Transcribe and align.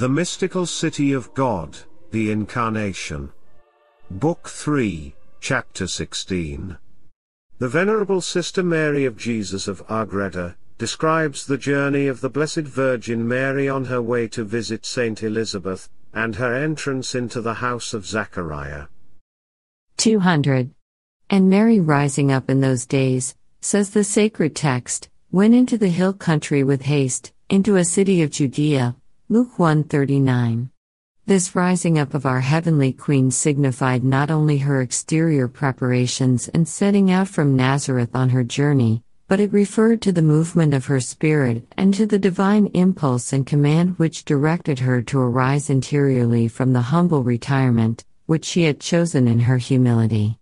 The 0.00 0.08
Mystical 0.08 0.64
City 0.64 1.12
of 1.12 1.34
God, 1.34 1.76
The 2.10 2.30
Incarnation. 2.30 3.32
Book 4.10 4.48
3, 4.48 5.14
Chapter 5.40 5.86
16. 5.86 6.78
The 7.58 7.68
Venerable 7.68 8.22
Sister 8.22 8.62
Mary 8.62 9.04
of 9.04 9.18
Jesus 9.18 9.68
of 9.68 9.82
Agreda 9.90 10.56
describes 10.78 11.44
the 11.44 11.58
journey 11.58 12.06
of 12.06 12.22
the 12.22 12.30
Blessed 12.30 12.60
Virgin 12.60 13.28
Mary 13.28 13.68
on 13.68 13.84
her 13.84 14.00
way 14.00 14.26
to 14.28 14.42
visit 14.42 14.86
Saint 14.86 15.22
Elizabeth, 15.22 15.90
and 16.14 16.36
her 16.36 16.54
entrance 16.54 17.14
into 17.14 17.42
the 17.42 17.60
house 17.60 17.92
of 17.92 18.06
Zachariah. 18.06 18.86
200. 19.98 20.70
And 21.28 21.50
Mary 21.50 21.78
rising 21.78 22.32
up 22.32 22.48
in 22.48 22.62
those 22.62 22.86
days, 22.86 23.36
says 23.60 23.90
the 23.90 24.04
sacred 24.04 24.56
text, 24.56 25.10
went 25.30 25.54
into 25.54 25.76
the 25.76 25.90
hill 25.90 26.14
country 26.14 26.64
with 26.64 26.80
haste, 26.80 27.34
into 27.50 27.76
a 27.76 27.84
city 27.84 28.22
of 28.22 28.30
Judea. 28.30 28.96
Luke 29.32 29.58
1:39. 29.58 30.70
This 31.24 31.54
rising 31.54 32.00
up 32.00 32.14
of 32.14 32.26
our 32.26 32.40
heavenly 32.40 32.92
Queen 32.92 33.30
signified 33.30 34.02
not 34.02 34.28
only 34.28 34.58
her 34.58 34.80
exterior 34.80 35.46
preparations 35.46 36.48
and 36.48 36.66
setting 36.66 37.12
out 37.12 37.28
from 37.28 37.54
Nazareth 37.54 38.10
on 38.12 38.30
her 38.30 38.42
journey, 38.42 39.04
but 39.28 39.38
it 39.38 39.52
referred 39.52 40.02
to 40.02 40.10
the 40.10 40.20
movement 40.20 40.74
of 40.74 40.86
her 40.86 40.98
spirit 40.98 41.64
and 41.76 41.94
to 41.94 42.06
the 42.06 42.18
divine 42.18 42.66
impulse 42.74 43.32
and 43.32 43.46
command 43.46 43.96
which 44.00 44.24
directed 44.24 44.80
her 44.80 45.00
to 45.02 45.20
arise 45.20 45.70
interiorly 45.70 46.48
from 46.48 46.72
the 46.72 46.90
humble 46.90 47.22
retirement 47.22 48.04
which 48.26 48.44
she 48.44 48.64
had 48.64 48.80
chosen 48.80 49.28
in 49.28 49.38
her 49.38 49.58
humility. 49.58 50.40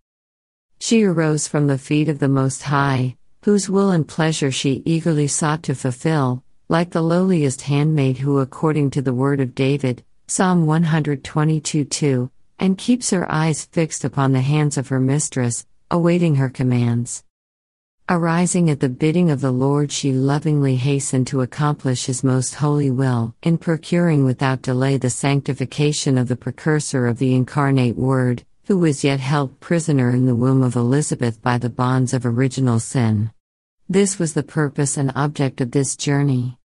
She 0.81 1.05
arose 1.05 1.47
from 1.47 1.67
the 1.67 1.77
feet 1.77 2.09
of 2.09 2.21
the 2.21 2.29
Most 2.29 2.63
High, 2.63 3.19
whose 3.45 3.69
will 3.69 3.91
and 3.91 4.09
pleasure 4.09 4.51
she 4.51 4.83
eagerly 4.87 5.27
sought 5.27 5.63
to 5.65 5.75
fulfill, 5.75 6.43
like 6.71 6.91
the 6.91 7.01
lowliest 7.01 7.63
handmaid 7.63 8.19
who, 8.19 8.41
according 8.41 8.91
to 8.91 9.01
the 9.01 9.15
word 9.15 9.41
of 9.41 9.55
David, 9.55 10.05
Psalm 10.27 10.67
122 10.67 11.87
2, 11.87 12.31
and 12.59 12.77
keeps 12.77 13.09
her 13.09 13.31
eyes 13.33 13.65
fixed 13.65 14.05
upon 14.05 14.33
the 14.33 14.43
hands 14.43 14.77
of 14.77 14.89
her 14.89 15.01
mistress, 15.01 15.67
awaiting 15.91 16.35
her 16.35 16.51
commands. 16.51 17.25
Arising 18.11 18.69
at 18.69 18.81
the 18.81 18.89
bidding 18.91 19.31
of 19.31 19.41
the 19.41 19.51
Lord, 19.51 19.91
she 19.91 20.13
lovingly 20.13 20.77
hastened 20.77 21.27
to 21.29 21.41
accomplish 21.41 22.05
His 22.05 22.23
most 22.23 22.57
holy 22.57 22.91
will, 22.91 23.35
in 23.43 23.57
procuring 23.57 24.27
without 24.27 24.61
delay 24.61 24.99
the 24.99 25.09
sanctification 25.09 26.19
of 26.19 26.29
the 26.29 26.37
precursor 26.37 27.07
of 27.07 27.19
the 27.19 27.35
incarnate 27.35 27.97
Word, 27.97 28.45
who 28.67 28.77
was 28.77 29.03
yet 29.05 29.21
held 29.21 29.59
prisoner 29.61 30.11
in 30.11 30.27
the 30.27 30.37
womb 30.37 30.63
of 30.63 30.77
Elizabeth 30.77 31.41
by 31.41 31.57
the 31.57 31.71
bonds 31.71 32.13
of 32.13 32.27
original 32.27 32.79
sin. 32.79 33.31
This 33.89 34.19
was 34.19 34.35
the 34.35 34.43
purpose 34.43 34.99
and 34.99 35.11
object 35.15 35.63
of 35.63 35.71
this 35.71 35.97
journey. 35.97 36.58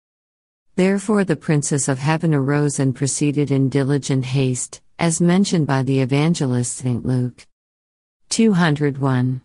Therefore, 0.76 1.24
the 1.24 1.36
Princess 1.36 1.88
of 1.88 2.00
Heaven 2.00 2.34
arose 2.34 2.80
and 2.80 2.96
proceeded 2.96 3.52
in 3.52 3.70
diligent 3.70 4.26
haste, 4.26 4.82
as 4.98 5.22
mentioned 5.22 5.68
by 5.68 5.84
the 5.84 6.00
evangelist 6.00 6.76
St. 6.78 7.06
Luke. 7.06 7.46
201 8.30 9.42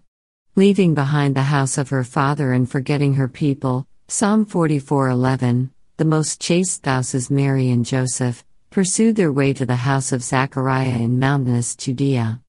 leaving 0.58 0.92
behind 0.92 1.36
the 1.36 1.54
house 1.54 1.78
of 1.78 1.90
her 1.90 2.02
father 2.02 2.52
and 2.52 2.68
forgetting 2.68 3.14
her 3.14 3.28
people. 3.28 3.86
Psalm 4.08 4.44
44:11. 4.44 5.70
The 5.98 6.04
most 6.04 6.40
chaste 6.40 6.72
spouses 6.72 7.30
Mary 7.30 7.70
and 7.70 7.86
Joseph 7.86 8.44
pursued 8.68 9.14
their 9.14 9.30
way 9.30 9.52
to 9.52 9.64
the 9.64 9.86
house 9.86 10.10
of 10.10 10.24
Zachariah 10.24 10.98
in 10.98 11.20
mountainous 11.20 11.76
Judea. 11.76 12.40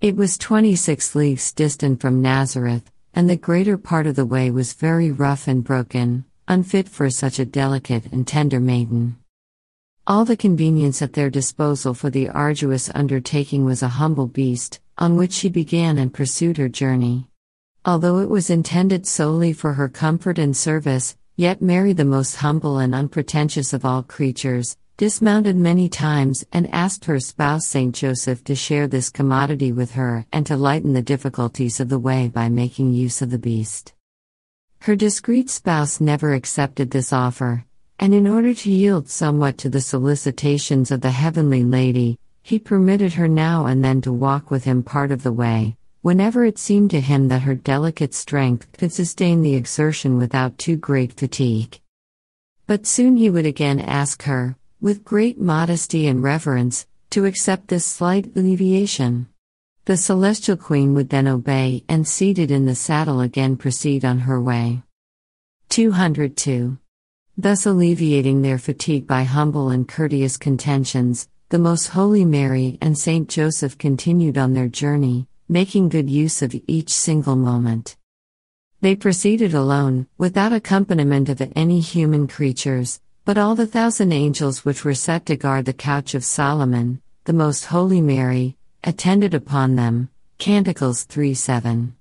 It 0.00 0.14
was 0.14 0.38
26 0.38 1.16
leagues 1.16 1.50
distant 1.52 2.00
from 2.00 2.22
Nazareth, 2.22 2.88
and 3.12 3.28
the 3.28 3.36
greater 3.36 3.76
part 3.76 4.06
of 4.06 4.14
the 4.14 4.24
way 4.24 4.48
was 4.52 4.74
very 4.74 5.10
rough 5.10 5.48
and 5.48 5.64
broken, 5.64 6.26
unfit 6.46 6.88
for 6.88 7.08
such 7.08 7.38
a 7.38 7.44
delicate 7.44 8.06
and 8.12 8.26
tender 8.26 8.60
maiden. 8.60 9.16
All 10.06 10.24
the 10.24 10.36
convenience 10.36 11.00
at 11.00 11.14
their 11.14 11.30
disposal 11.30 11.94
for 11.94 12.10
the 12.10 12.28
arduous 12.28 12.90
undertaking 12.94 13.64
was 13.64 13.82
a 13.82 13.88
humble 13.88 14.26
beast, 14.26 14.80
on 14.98 15.16
which 15.16 15.32
she 15.32 15.48
began 15.48 15.96
and 15.96 16.12
pursued 16.12 16.58
her 16.58 16.68
journey. 16.68 17.28
Although 17.86 18.18
it 18.18 18.28
was 18.28 18.50
intended 18.50 19.06
solely 19.06 19.52
for 19.52 19.72
her 19.74 19.88
comfort 19.88 20.38
and 20.38 20.54
service, 20.56 21.16
yet 21.36 21.62
Mary, 21.62 21.94
the 21.94 22.04
most 22.04 22.36
humble 22.36 22.78
and 22.78 22.94
unpretentious 22.94 23.72
of 23.72 23.84
all 23.84 24.02
creatures, 24.02 24.76
dismounted 24.96 25.56
many 25.56 25.88
times 25.88 26.44
and 26.52 26.72
asked 26.72 27.06
her 27.06 27.18
spouse 27.18 27.66
Saint 27.66 27.94
Joseph 27.94 28.44
to 28.44 28.54
share 28.54 28.86
this 28.86 29.10
commodity 29.10 29.72
with 29.72 29.92
her 29.92 30.24
and 30.32 30.46
to 30.46 30.56
lighten 30.56 30.92
the 30.92 31.02
difficulties 31.02 31.80
of 31.80 31.88
the 31.88 31.98
way 31.98 32.28
by 32.28 32.48
making 32.48 32.92
use 32.92 33.20
of 33.20 33.30
the 33.30 33.38
beast. 33.38 33.92
Her 34.84 34.96
discreet 34.96 35.48
spouse 35.48 35.98
never 35.98 36.34
accepted 36.34 36.90
this 36.90 37.10
offer, 37.10 37.64
and 37.98 38.12
in 38.12 38.26
order 38.26 38.52
to 38.52 38.70
yield 38.70 39.08
somewhat 39.08 39.56
to 39.56 39.70
the 39.70 39.80
solicitations 39.80 40.90
of 40.90 41.00
the 41.00 41.10
heavenly 41.10 41.64
lady, 41.64 42.18
he 42.42 42.58
permitted 42.58 43.14
her 43.14 43.26
now 43.26 43.64
and 43.64 43.82
then 43.82 44.02
to 44.02 44.12
walk 44.12 44.50
with 44.50 44.64
him 44.64 44.82
part 44.82 45.10
of 45.10 45.22
the 45.22 45.32
way, 45.32 45.78
whenever 46.02 46.44
it 46.44 46.58
seemed 46.58 46.90
to 46.90 47.00
him 47.00 47.28
that 47.28 47.40
her 47.44 47.54
delicate 47.54 48.12
strength 48.12 48.70
could 48.76 48.92
sustain 48.92 49.40
the 49.40 49.54
exertion 49.54 50.18
without 50.18 50.58
too 50.58 50.76
great 50.76 51.14
fatigue. 51.14 51.80
But 52.66 52.86
soon 52.86 53.16
he 53.16 53.30
would 53.30 53.46
again 53.46 53.80
ask 53.80 54.24
her, 54.24 54.54
with 54.82 55.02
great 55.02 55.40
modesty 55.40 56.06
and 56.06 56.22
reverence, 56.22 56.86
to 57.08 57.24
accept 57.24 57.68
this 57.68 57.86
slight 57.86 58.36
alleviation. 58.36 59.28
The 59.86 59.98
celestial 59.98 60.56
queen 60.56 60.94
would 60.94 61.10
then 61.10 61.28
obey 61.28 61.84
and, 61.90 62.08
seated 62.08 62.50
in 62.50 62.64
the 62.64 62.74
saddle, 62.74 63.20
again 63.20 63.58
proceed 63.58 64.02
on 64.02 64.20
her 64.20 64.40
way. 64.40 64.82
202. 65.68 66.78
Thus 67.36 67.66
alleviating 67.66 68.40
their 68.40 68.56
fatigue 68.56 69.06
by 69.06 69.24
humble 69.24 69.68
and 69.68 69.86
courteous 69.86 70.38
contentions, 70.38 71.28
the 71.50 71.58
Most 71.58 71.88
Holy 71.88 72.24
Mary 72.24 72.78
and 72.80 72.96
Saint 72.96 73.28
Joseph 73.28 73.76
continued 73.76 74.38
on 74.38 74.54
their 74.54 74.68
journey, 74.68 75.28
making 75.50 75.90
good 75.90 76.08
use 76.08 76.40
of 76.40 76.58
each 76.66 76.88
single 76.88 77.36
moment. 77.36 77.98
They 78.80 78.96
proceeded 78.96 79.52
alone, 79.52 80.06
without 80.16 80.54
accompaniment 80.54 81.28
of 81.28 81.42
any 81.54 81.80
human 81.80 82.26
creatures, 82.26 83.02
but 83.26 83.36
all 83.36 83.54
the 83.54 83.66
thousand 83.66 84.12
angels 84.12 84.64
which 84.64 84.82
were 84.82 84.94
set 84.94 85.26
to 85.26 85.36
guard 85.36 85.66
the 85.66 85.74
couch 85.74 86.14
of 86.14 86.24
Solomon, 86.24 87.02
the 87.24 87.34
Most 87.34 87.66
Holy 87.66 88.00
Mary, 88.00 88.56
attended 88.86 89.32
upon 89.32 89.76
them. 89.76 90.10
Canticles 90.36 91.04
3 91.04 91.32
7. 91.32 91.96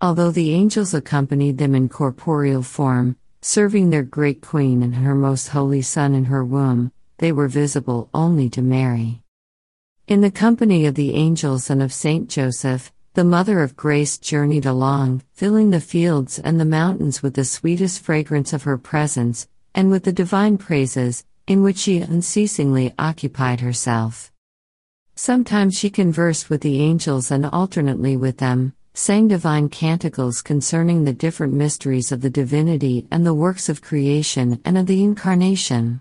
Although 0.00 0.32
the 0.32 0.52
angels 0.52 0.94
accompanied 0.94 1.58
them 1.58 1.76
in 1.76 1.88
corporeal 1.88 2.62
form, 2.62 3.16
serving 3.40 3.90
their 3.90 4.02
great 4.02 4.40
Queen 4.40 4.82
and 4.82 4.96
her 4.96 5.14
most 5.14 5.48
holy 5.48 5.80
Son 5.80 6.12
in 6.12 6.24
her 6.24 6.44
womb, 6.44 6.90
they 7.18 7.30
were 7.30 7.46
visible 7.46 8.10
only 8.12 8.50
to 8.50 8.60
Mary. 8.60 9.22
In 10.08 10.22
the 10.22 10.30
company 10.32 10.86
of 10.86 10.96
the 10.96 11.14
angels 11.14 11.70
and 11.70 11.80
of 11.80 11.92
Saint 11.92 12.28
Joseph, 12.28 12.92
the 13.14 13.22
Mother 13.22 13.62
of 13.62 13.76
Grace 13.76 14.18
journeyed 14.18 14.66
along, 14.66 15.22
filling 15.34 15.70
the 15.70 15.80
fields 15.80 16.40
and 16.40 16.58
the 16.58 16.64
mountains 16.64 17.22
with 17.22 17.34
the 17.34 17.44
sweetest 17.44 18.00
fragrance 18.00 18.52
of 18.52 18.64
her 18.64 18.76
presence, 18.76 19.46
and 19.72 19.88
with 19.88 20.02
the 20.02 20.12
divine 20.12 20.58
praises, 20.58 21.24
in 21.46 21.62
which 21.62 21.76
she 21.76 21.98
unceasingly 21.98 22.92
occupied 22.98 23.60
herself. 23.60 24.31
Sometimes 25.24 25.78
she 25.78 25.88
conversed 25.88 26.50
with 26.50 26.62
the 26.62 26.80
angels 26.80 27.30
and 27.30 27.46
alternately 27.46 28.16
with 28.16 28.38
them, 28.38 28.72
sang 28.92 29.28
divine 29.28 29.68
canticles 29.68 30.42
concerning 30.42 31.04
the 31.04 31.12
different 31.12 31.52
mysteries 31.52 32.10
of 32.10 32.22
the 32.22 32.28
divinity 32.28 33.06
and 33.08 33.24
the 33.24 33.32
works 33.32 33.68
of 33.68 33.80
creation 33.80 34.60
and 34.64 34.76
of 34.76 34.86
the 34.86 35.00
Incarnation. 35.04 36.00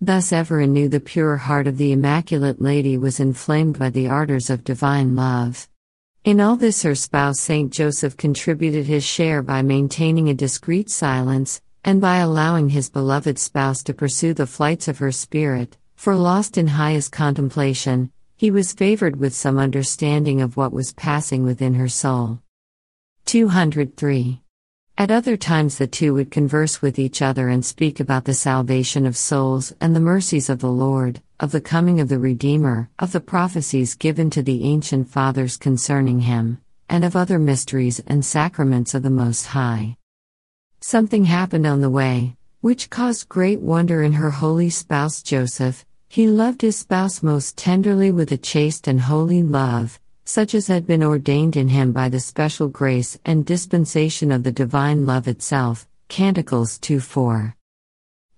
Thus, 0.00 0.32
ever 0.32 0.58
anew, 0.58 0.88
the 0.88 0.98
pure 0.98 1.36
heart 1.36 1.68
of 1.68 1.78
the 1.78 1.92
Immaculate 1.92 2.60
Lady 2.60 2.98
was 2.98 3.20
inflamed 3.20 3.78
by 3.78 3.90
the 3.90 4.08
ardors 4.08 4.50
of 4.50 4.64
divine 4.64 5.14
love. 5.14 5.68
In 6.24 6.40
all 6.40 6.56
this, 6.56 6.82
her 6.82 6.96
spouse 6.96 7.38
Saint 7.38 7.72
Joseph 7.72 8.16
contributed 8.16 8.86
his 8.86 9.04
share 9.04 9.42
by 9.42 9.62
maintaining 9.62 10.28
a 10.28 10.34
discreet 10.34 10.90
silence, 10.90 11.60
and 11.84 12.00
by 12.00 12.16
allowing 12.16 12.70
his 12.70 12.90
beloved 12.90 13.38
spouse 13.38 13.84
to 13.84 13.94
pursue 13.94 14.34
the 14.34 14.44
flights 14.44 14.88
of 14.88 14.98
her 14.98 15.12
spirit, 15.12 15.76
for 15.94 16.16
lost 16.16 16.58
in 16.58 16.66
highest 16.66 17.12
contemplation, 17.12 18.10
he 18.36 18.50
was 18.50 18.72
favored 18.72 19.16
with 19.16 19.34
some 19.34 19.58
understanding 19.58 20.40
of 20.40 20.56
what 20.56 20.72
was 20.72 20.92
passing 20.92 21.44
within 21.44 21.74
her 21.74 21.88
soul. 21.88 22.40
203. 23.26 24.40
At 24.96 25.10
other 25.10 25.36
times, 25.36 25.78
the 25.78 25.86
two 25.86 26.14
would 26.14 26.30
converse 26.30 26.80
with 26.80 26.98
each 26.98 27.20
other 27.20 27.48
and 27.48 27.64
speak 27.64 27.98
about 27.98 28.24
the 28.24 28.34
salvation 28.34 29.06
of 29.06 29.16
souls 29.16 29.72
and 29.80 29.94
the 29.94 30.00
mercies 30.00 30.48
of 30.48 30.60
the 30.60 30.70
Lord, 30.70 31.20
of 31.40 31.52
the 31.52 31.60
coming 31.60 32.00
of 32.00 32.08
the 32.08 32.18
Redeemer, 32.18 32.90
of 32.98 33.12
the 33.12 33.20
prophecies 33.20 33.94
given 33.94 34.30
to 34.30 34.42
the 34.42 34.64
ancient 34.64 35.08
fathers 35.08 35.56
concerning 35.56 36.20
him, 36.20 36.60
and 36.88 37.04
of 37.04 37.16
other 37.16 37.38
mysteries 37.38 38.00
and 38.06 38.24
sacraments 38.24 38.94
of 38.94 39.02
the 39.02 39.10
Most 39.10 39.46
High. 39.46 39.96
Something 40.80 41.24
happened 41.24 41.66
on 41.66 41.80
the 41.80 41.90
way, 41.90 42.36
which 42.60 42.90
caused 42.90 43.28
great 43.28 43.60
wonder 43.60 44.02
in 44.02 44.12
her 44.12 44.30
holy 44.30 44.70
spouse 44.70 45.22
Joseph. 45.22 45.84
He 46.14 46.28
loved 46.28 46.62
his 46.62 46.76
spouse 46.78 47.24
most 47.24 47.56
tenderly 47.56 48.12
with 48.12 48.30
a 48.30 48.36
chaste 48.36 48.86
and 48.86 49.00
holy 49.00 49.42
love, 49.42 49.98
such 50.24 50.54
as 50.54 50.68
had 50.68 50.86
been 50.86 51.02
ordained 51.02 51.56
in 51.56 51.66
him 51.66 51.90
by 51.90 52.08
the 52.08 52.20
special 52.20 52.68
grace 52.68 53.18
and 53.24 53.44
dispensation 53.44 54.30
of 54.30 54.44
the 54.44 54.52
divine 54.52 55.06
love 55.06 55.26
itself. 55.26 55.88
Canticles 56.06 56.78
2 56.78 57.00
4. 57.00 57.56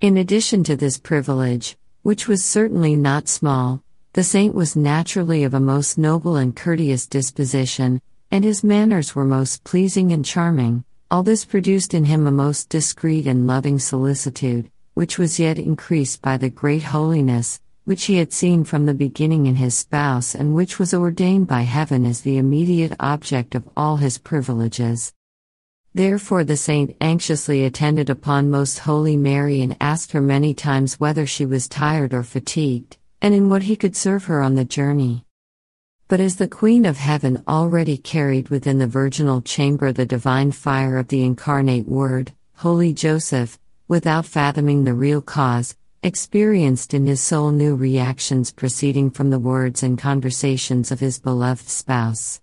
In 0.00 0.16
addition 0.16 0.64
to 0.64 0.74
this 0.74 0.96
privilege, 0.96 1.76
which 2.00 2.26
was 2.26 2.42
certainly 2.42 2.96
not 2.96 3.28
small, 3.28 3.82
the 4.14 4.24
saint 4.24 4.54
was 4.54 4.74
naturally 4.74 5.44
of 5.44 5.52
a 5.52 5.60
most 5.60 5.98
noble 5.98 6.36
and 6.36 6.56
courteous 6.56 7.06
disposition, 7.06 8.00
and 8.30 8.42
his 8.42 8.64
manners 8.64 9.14
were 9.14 9.26
most 9.26 9.64
pleasing 9.64 10.12
and 10.12 10.24
charming. 10.24 10.82
All 11.10 11.22
this 11.22 11.44
produced 11.44 11.92
in 11.92 12.06
him 12.06 12.26
a 12.26 12.30
most 12.30 12.70
discreet 12.70 13.26
and 13.26 13.46
loving 13.46 13.78
solicitude, 13.78 14.70
which 14.94 15.18
was 15.18 15.38
yet 15.38 15.58
increased 15.58 16.22
by 16.22 16.38
the 16.38 16.48
great 16.48 16.82
holiness, 16.82 17.60
which 17.86 18.06
he 18.06 18.16
had 18.16 18.32
seen 18.32 18.64
from 18.64 18.84
the 18.84 18.92
beginning 18.92 19.46
in 19.46 19.54
his 19.54 19.76
spouse 19.76 20.34
and 20.34 20.56
which 20.56 20.78
was 20.78 20.92
ordained 20.92 21.46
by 21.46 21.62
heaven 21.62 22.04
as 22.04 22.20
the 22.20 22.36
immediate 22.36 22.92
object 22.98 23.54
of 23.54 23.68
all 23.76 23.96
his 23.96 24.18
privileges. 24.18 25.14
Therefore 25.94 26.42
the 26.42 26.56
saint 26.56 26.96
anxiously 27.00 27.64
attended 27.64 28.10
upon 28.10 28.50
Most 28.50 28.80
Holy 28.80 29.16
Mary 29.16 29.62
and 29.62 29.76
asked 29.80 30.10
her 30.10 30.20
many 30.20 30.52
times 30.52 30.98
whether 30.98 31.26
she 31.26 31.46
was 31.46 31.68
tired 31.68 32.12
or 32.12 32.24
fatigued 32.24 32.98
and 33.22 33.32
in 33.32 33.48
what 33.48 33.62
he 33.62 33.76
could 33.76 33.94
serve 33.94 34.24
her 34.24 34.42
on 34.42 34.56
the 34.56 34.64
journey. 34.64 35.24
But 36.08 36.18
as 36.18 36.36
the 36.36 36.48
Queen 36.48 36.86
of 36.86 36.96
Heaven 36.96 37.44
already 37.46 37.96
carried 37.96 38.48
within 38.48 38.78
the 38.78 38.88
virginal 38.88 39.42
chamber 39.42 39.92
the 39.92 40.06
divine 40.06 40.50
fire 40.50 40.98
of 40.98 41.06
the 41.06 41.22
incarnate 41.22 41.86
Word, 41.86 42.32
Holy 42.56 42.92
Joseph, 42.92 43.60
without 43.86 44.26
fathoming 44.26 44.82
the 44.82 44.92
real 44.92 45.22
cause, 45.22 45.76
experienced 46.02 46.94
in 46.94 47.06
his 47.06 47.20
soul 47.20 47.50
new 47.50 47.74
reactions 47.74 48.52
proceeding 48.52 49.10
from 49.10 49.30
the 49.30 49.38
words 49.38 49.82
and 49.82 49.98
conversations 49.98 50.90
of 50.90 51.00
his 51.00 51.18
beloved 51.18 51.68
spouse. 51.68 52.40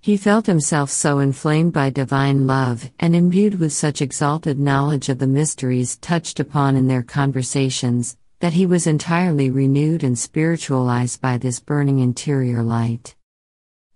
He 0.00 0.16
felt 0.16 0.46
himself 0.46 0.90
so 0.90 1.20
inflamed 1.20 1.72
by 1.72 1.90
divine 1.90 2.46
love 2.46 2.90
and 2.98 3.14
imbued 3.14 3.60
with 3.60 3.72
such 3.72 4.02
exalted 4.02 4.58
knowledge 4.58 5.08
of 5.08 5.18
the 5.18 5.28
mysteries 5.28 5.96
touched 5.96 6.40
upon 6.40 6.74
in 6.74 6.88
their 6.88 7.04
conversations 7.04 8.16
that 8.40 8.54
he 8.54 8.66
was 8.66 8.88
entirely 8.88 9.48
renewed 9.48 10.02
and 10.02 10.18
spiritualized 10.18 11.20
by 11.20 11.38
this 11.38 11.60
burning 11.60 12.00
interior 12.00 12.64
light. 12.64 13.14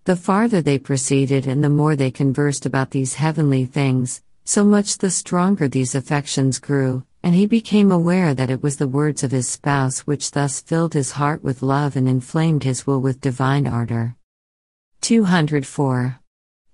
The 0.04 0.14
farther 0.14 0.62
they 0.62 0.78
proceeded 0.78 1.48
and 1.48 1.64
the 1.64 1.68
more 1.68 1.96
they 1.96 2.12
conversed 2.12 2.64
about 2.64 2.92
these 2.92 3.14
heavenly 3.14 3.64
things, 3.64 4.22
so 4.44 4.64
much 4.64 4.98
the 4.98 5.10
stronger 5.10 5.66
these 5.66 5.96
affections 5.96 6.60
grew, 6.60 7.02
and 7.26 7.34
he 7.34 7.44
became 7.44 7.90
aware 7.90 8.34
that 8.34 8.50
it 8.50 8.62
was 8.62 8.76
the 8.76 8.86
words 8.86 9.24
of 9.24 9.32
his 9.32 9.48
spouse 9.48 10.06
which 10.06 10.30
thus 10.30 10.60
filled 10.60 10.94
his 10.94 11.10
heart 11.10 11.42
with 11.42 11.60
love 11.60 11.96
and 11.96 12.08
inflamed 12.08 12.62
his 12.62 12.86
will 12.86 13.00
with 13.00 13.20
divine 13.20 13.66
ardor. 13.66 14.14
204. 15.00 16.20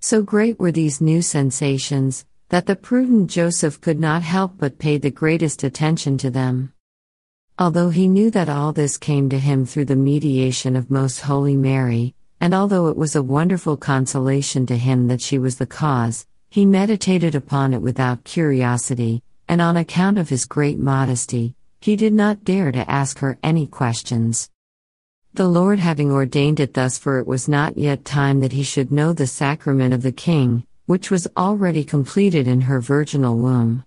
So 0.00 0.22
great 0.22 0.60
were 0.60 0.70
these 0.70 1.00
new 1.00 1.22
sensations, 1.22 2.26
that 2.50 2.66
the 2.66 2.76
prudent 2.76 3.30
Joseph 3.30 3.80
could 3.80 3.98
not 3.98 4.20
help 4.20 4.58
but 4.58 4.78
pay 4.78 4.98
the 4.98 5.10
greatest 5.10 5.64
attention 5.64 6.18
to 6.18 6.28
them. 6.28 6.74
Although 7.58 7.88
he 7.88 8.06
knew 8.06 8.30
that 8.32 8.50
all 8.50 8.74
this 8.74 8.98
came 8.98 9.30
to 9.30 9.38
him 9.38 9.64
through 9.64 9.86
the 9.86 9.96
mediation 9.96 10.76
of 10.76 10.90
Most 10.90 11.20
Holy 11.20 11.56
Mary, 11.56 12.14
and 12.42 12.52
although 12.52 12.88
it 12.88 12.96
was 12.98 13.16
a 13.16 13.22
wonderful 13.22 13.78
consolation 13.78 14.66
to 14.66 14.76
him 14.76 15.08
that 15.08 15.22
she 15.22 15.38
was 15.38 15.56
the 15.56 15.66
cause, 15.66 16.26
he 16.50 16.66
meditated 16.66 17.34
upon 17.34 17.72
it 17.72 17.80
without 17.80 18.24
curiosity, 18.24 19.22
and 19.52 19.60
on 19.60 19.76
account 19.76 20.16
of 20.16 20.30
his 20.30 20.46
great 20.46 20.78
modesty, 20.78 21.54
he 21.78 21.94
did 21.94 22.14
not 22.14 22.42
dare 22.42 22.72
to 22.72 22.90
ask 22.90 23.18
her 23.18 23.38
any 23.42 23.66
questions. 23.66 24.48
The 25.34 25.46
Lord 25.46 25.78
having 25.78 26.10
ordained 26.10 26.58
it 26.58 26.72
thus, 26.72 26.96
for 26.96 27.18
it 27.18 27.26
was 27.26 27.50
not 27.50 27.76
yet 27.76 28.02
time 28.02 28.40
that 28.40 28.52
he 28.52 28.62
should 28.62 28.90
know 28.90 29.12
the 29.12 29.26
sacrament 29.26 29.92
of 29.92 30.00
the 30.00 30.10
King, 30.10 30.64
which 30.86 31.10
was 31.10 31.28
already 31.36 31.84
completed 31.84 32.48
in 32.48 32.62
her 32.62 32.80
virginal 32.80 33.36
womb. 33.36 33.84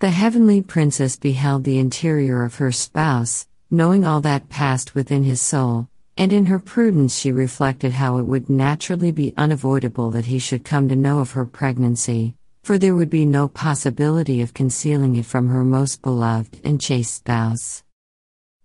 The 0.00 0.10
heavenly 0.10 0.62
princess 0.62 1.14
beheld 1.14 1.62
the 1.62 1.78
interior 1.78 2.42
of 2.42 2.56
her 2.56 2.72
spouse, 2.72 3.46
knowing 3.70 4.04
all 4.04 4.20
that 4.22 4.48
passed 4.48 4.96
within 4.96 5.22
his 5.22 5.40
soul, 5.40 5.86
and 6.16 6.32
in 6.32 6.46
her 6.46 6.58
prudence 6.58 7.16
she 7.16 7.30
reflected 7.30 7.92
how 7.92 8.18
it 8.18 8.24
would 8.24 8.50
naturally 8.50 9.12
be 9.12 9.32
unavoidable 9.36 10.10
that 10.10 10.24
he 10.24 10.40
should 10.40 10.64
come 10.64 10.88
to 10.88 10.96
know 10.96 11.20
of 11.20 11.30
her 11.30 11.44
pregnancy, 11.44 12.34
for 12.62 12.78
there 12.78 12.94
would 12.94 13.10
be 13.10 13.26
no 13.26 13.48
possibility 13.48 14.40
of 14.40 14.54
concealing 14.54 15.16
it 15.16 15.26
from 15.26 15.48
her 15.48 15.64
most 15.64 16.00
beloved 16.00 16.60
and 16.64 16.80
chaste 16.80 17.14
spouse. 17.14 17.82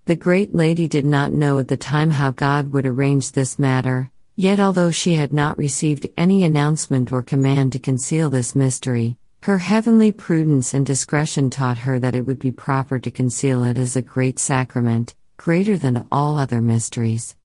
The 0.05 0.15
great 0.15 0.53
lady 0.53 0.87
did 0.87 1.05
not 1.05 1.33
know 1.33 1.57
at 1.59 1.67
the 1.67 1.77
time 1.77 2.11
how 2.11 2.31
God 2.31 2.71
would 2.71 2.85
arrange 2.85 3.31
this 3.31 3.57
matter, 3.57 4.11
yet, 4.35 4.59
although 4.59 4.91
she 4.91 5.15
had 5.15 5.33
not 5.33 5.57
received 5.57 6.07
any 6.15 6.43
announcement 6.43 7.11
or 7.11 7.23
command 7.23 7.73
to 7.73 7.79
conceal 7.79 8.29
this 8.29 8.55
mystery, 8.55 9.17
her 9.43 9.57
heavenly 9.57 10.11
prudence 10.11 10.73
and 10.73 10.85
discretion 10.85 11.49
taught 11.49 11.79
her 11.79 11.99
that 11.99 12.15
it 12.15 12.25
would 12.27 12.39
be 12.39 12.51
proper 12.51 12.99
to 12.99 13.09
conceal 13.09 13.63
it 13.63 13.77
as 13.77 13.95
a 13.95 14.01
great 14.01 14.37
sacrament, 14.37 15.15
greater 15.37 15.75
than 15.75 16.05
all 16.11 16.37
other 16.37 16.61
mysteries. 16.61 17.35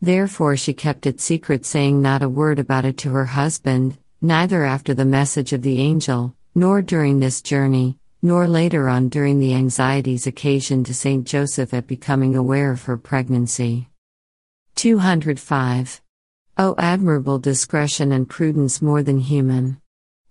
Therefore 0.00 0.56
she 0.56 0.72
kept 0.72 1.06
it 1.06 1.20
secret, 1.20 1.66
saying 1.66 2.00
not 2.00 2.22
a 2.22 2.28
word 2.28 2.58
about 2.58 2.84
it 2.84 2.96
to 2.98 3.10
her 3.10 3.26
husband, 3.26 3.98
neither 4.20 4.64
after 4.64 4.94
the 4.94 5.04
message 5.04 5.52
of 5.52 5.62
the 5.62 5.80
angel, 5.80 6.34
nor 6.54 6.82
during 6.82 7.20
this 7.20 7.42
journey, 7.42 7.98
nor 8.22 8.48
later 8.48 8.88
on 8.88 9.08
during 9.08 9.38
the 9.38 9.54
anxieties 9.54 10.26
occasioned 10.26 10.86
to 10.86 10.94
Saint 10.94 11.26
Joseph 11.26 11.74
at 11.74 11.86
becoming 11.86 12.34
aware 12.34 12.70
of 12.72 12.84
her 12.84 12.96
pregnancy. 12.96 13.88
205. 14.76 16.00
O 16.58 16.74
admirable 16.78 17.38
discretion 17.38 18.12
and 18.12 18.28
prudence 18.28 18.80
more 18.80 19.02
than 19.02 19.20
human! 19.20 19.80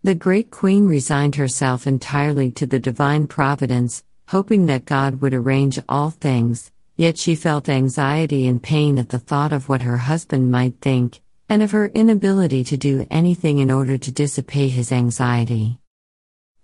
The 0.03 0.15
great 0.15 0.51
queen 0.51 0.87
resigned 0.87 1.35
herself 1.35 1.87
entirely 1.87 2.51
to 2.51 2.65
the 2.65 2.79
divine 2.79 3.27
providence, 3.27 4.03
hoping 4.29 4.65
that 4.65 4.85
God 4.85 5.21
would 5.21 5.33
arrange 5.33 5.79
all 5.87 6.09
things, 6.09 6.71
yet 6.95 7.17
she 7.17 7.35
felt 7.35 7.69
anxiety 7.69 8.47
and 8.47 8.61
pain 8.61 8.97
at 8.97 9.09
the 9.09 9.19
thought 9.19 9.53
of 9.53 9.69
what 9.69 9.83
her 9.83 9.97
husband 9.97 10.51
might 10.51 10.81
think, 10.81 11.21
and 11.49 11.61
of 11.61 11.71
her 11.71 11.87
inability 11.87 12.63
to 12.63 12.77
do 12.77 13.05
anything 13.11 13.59
in 13.59 13.69
order 13.69 13.97
to 13.97 14.11
dissipate 14.11 14.71
his 14.71 14.91
anxiety. 14.91 15.79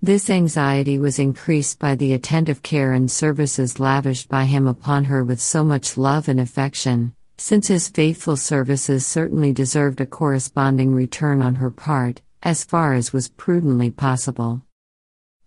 This 0.01 0.29
anxiety 0.29 0.97
was 0.97 1.19
increased 1.19 1.77
by 1.77 1.93
the 1.93 2.13
attentive 2.13 2.63
care 2.63 2.93
and 2.93 3.11
services 3.11 3.79
lavished 3.79 4.29
by 4.29 4.45
him 4.45 4.67
upon 4.67 5.05
her 5.05 5.23
with 5.23 5.39
so 5.39 5.63
much 5.63 5.97
love 5.97 6.27
and 6.27 6.39
affection, 6.39 7.13
since 7.37 7.67
his 7.67 7.87
faithful 7.87 8.35
services 8.35 9.05
certainly 9.05 9.53
deserved 9.53 10.01
a 10.01 10.05
corresponding 10.07 10.95
return 10.95 11.41
on 11.41 11.55
her 11.55 11.69
part, 11.69 12.21
as 12.41 12.63
far 12.63 12.93
as 12.93 13.13
was 13.13 13.29
prudently 13.29 13.91
possible. 13.91 14.63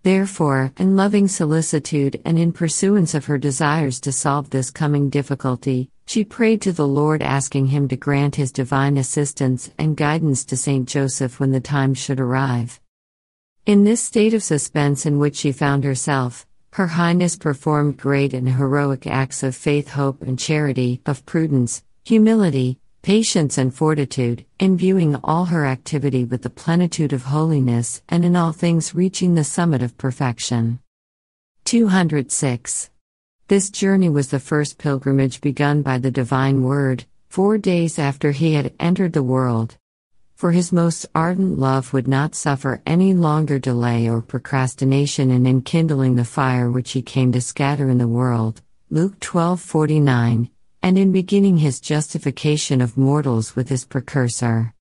Therefore, 0.05 0.73
in 0.77 0.97
loving 0.97 1.29
solicitude 1.29 2.21
and 2.25 2.39
in 2.39 2.53
pursuance 2.53 3.15
of 3.15 3.25
her 3.25 3.39
desires 3.39 3.99
to 4.01 4.13
solve 4.13 4.51
this 4.51 4.71
coming 4.71 5.09
difficulty, 5.09 5.91
she 6.07 6.25
prayed 6.25 6.61
to 6.63 6.73
the 6.73 6.87
Lord 6.87 7.23
asking 7.23 7.67
him 7.67 7.89
to 7.89 7.97
grant 7.97 8.37
his 8.37 8.53
divine 8.53 8.97
assistance 8.97 9.71
and 9.79 9.97
guidance 9.97 10.45
to 10.47 10.57
Saint 10.57 10.89
Joseph 10.89 11.41
when 11.41 11.51
the 11.51 11.61
time 11.61 11.95
should 11.95 12.21
arrive. 12.21 12.81
In 13.67 13.85
this 13.85 14.03
state 14.03 14.35
of 14.35 14.43
suspense 14.43 15.07
in 15.07 15.19
which 15.19 15.37
she 15.37 15.51
found 15.51 15.85
herself, 15.85 16.47
Her 16.73 16.89
Highness 16.89 17.37
performed 17.37 17.97
great 17.97 18.35
and 18.35 18.49
heroic 18.49 19.07
acts 19.07 19.43
of 19.43 19.57
faith, 19.57 19.91
hope, 19.91 20.23
and 20.23 20.39
charity, 20.39 21.01
of 21.07 21.25
prudence, 21.25 21.83
humility, 22.05 22.79
patience 23.01 23.59
and 23.59 23.75
fortitude, 23.75 24.45
imbuing 24.59 25.15
all 25.25 25.47
her 25.47 25.67
activity 25.67 26.25
with 26.25 26.43
the 26.43 26.51
plenitude 26.51 27.13
of 27.13 27.25
holiness 27.25 28.03
and 28.09 28.25
in 28.25 28.35
all 28.35 28.53
things 28.53 28.95
reaching 28.95 29.35
the 29.35 29.45
summit 29.45 29.83
of 29.83 29.97
perfection. 29.99 30.79
206. 31.65 32.91
This 33.47 33.69
journey 33.69 34.09
was 34.09 34.29
the 34.29 34.41
first 34.41 34.79
pilgrimage 34.79 35.43
begun 35.43 35.83
by 35.83 35.99
the 35.99 36.11
Divine 36.11 36.63
Word, 36.63 37.05
four 37.29 37.59
days 37.59 37.99
after 37.99 38.33
he 38.33 38.55
had 38.55 38.73
entered 38.81 39.13
the 39.13 39.23
world. 39.23 39.77
For 40.35 40.53
his 40.53 40.73
most 40.73 41.05
ardent 41.15 41.59
love 41.59 41.93
would 41.93 42.09
not 42.09 42.35
suffer 42.35 42.81
any 42.87 43.13
longer 43.13 43.59
delay 43.59 44.09
or 44.09 44.23
procrastination 44.23 45.31
in 45.31 45.47
enkindling 45.47 46.17
the 46.17 46.25
fire 46.25 46.71
which 46.71 46.93
he 46.93 47.03
came 47.03 47.33
to 47.33 47.43
scatter 47.43 47.91
in 47.91 47.99
the 47.99 48.09
world. 48.09 48.63
Luke 48.89 49.21
12:49 49.21 50.49
and 50.83 50.99
in 50.99 51.13
beginning 51.13 51.59
his 51.59 51.81
justification 51.81 52.81
of 52.81 52.97
mortals 52.97 53.55
with 53.55 53.69
his 53.69 53.85
precursor. 53.85 54.73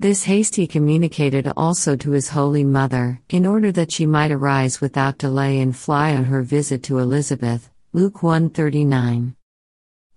This 0.00 0.24
haste 0.24 0.56
he 0.56 0.66
communicated 0.66 1.52
also 1.56 1.94
to 1.94 2.10
his 2.10 2.30
holy 2.30 2.64
mother, 2.64 3.20
in 3.28 3.46
order 3.46 3.70
that 3.70 3.92
she 3.92 4.06
might 4.06 4.32
arise 4.32 4.80
without 4.80 5.18
delay 5.18 5.60
and 5.60 5.76
fly 5.76 6.16
on 6.16 6.24
her 6.24 6.42
visit 6.42 6.82
to 6.84 6.98
Elizabeth. 6.98 7.70
Luke 7.96 8.22
139. 8.22 9.34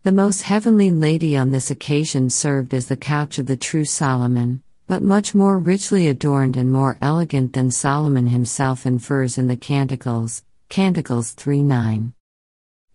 The 0.04 0.12
most 0.12 0.42
heavenly 0.42 0.92
lady 0.92 1.38
on 1.38 1.52
this 1.52 1.72
occasion 1.72 2.30
served 2.30 2.74
as 2.74 2.88
the 2.88 2.98
couch 2.98 3.40
of 3.40 3.46
the 3.46 3.56
true 3.56 3.86
Solomon, 3.86 4.62
but 4.86 5.02
much 5.02 5.34
more 5.34 5.58
richly 5.58 6.10
adorned 6.10 6.58
and 6.58 6.74
more 6.74 6.98
elegant 7.02 7.54
than 7.54 7.72
Solomon 7.72 8.28
himself 8.28 8.86
infers 8.86 9.38
in 9.38 9.48
the 9.48 9.56
Canticles, 9.56 10.44
Canticles 10.68 11.32
3 11.32 11.64
9. 11.64 12.12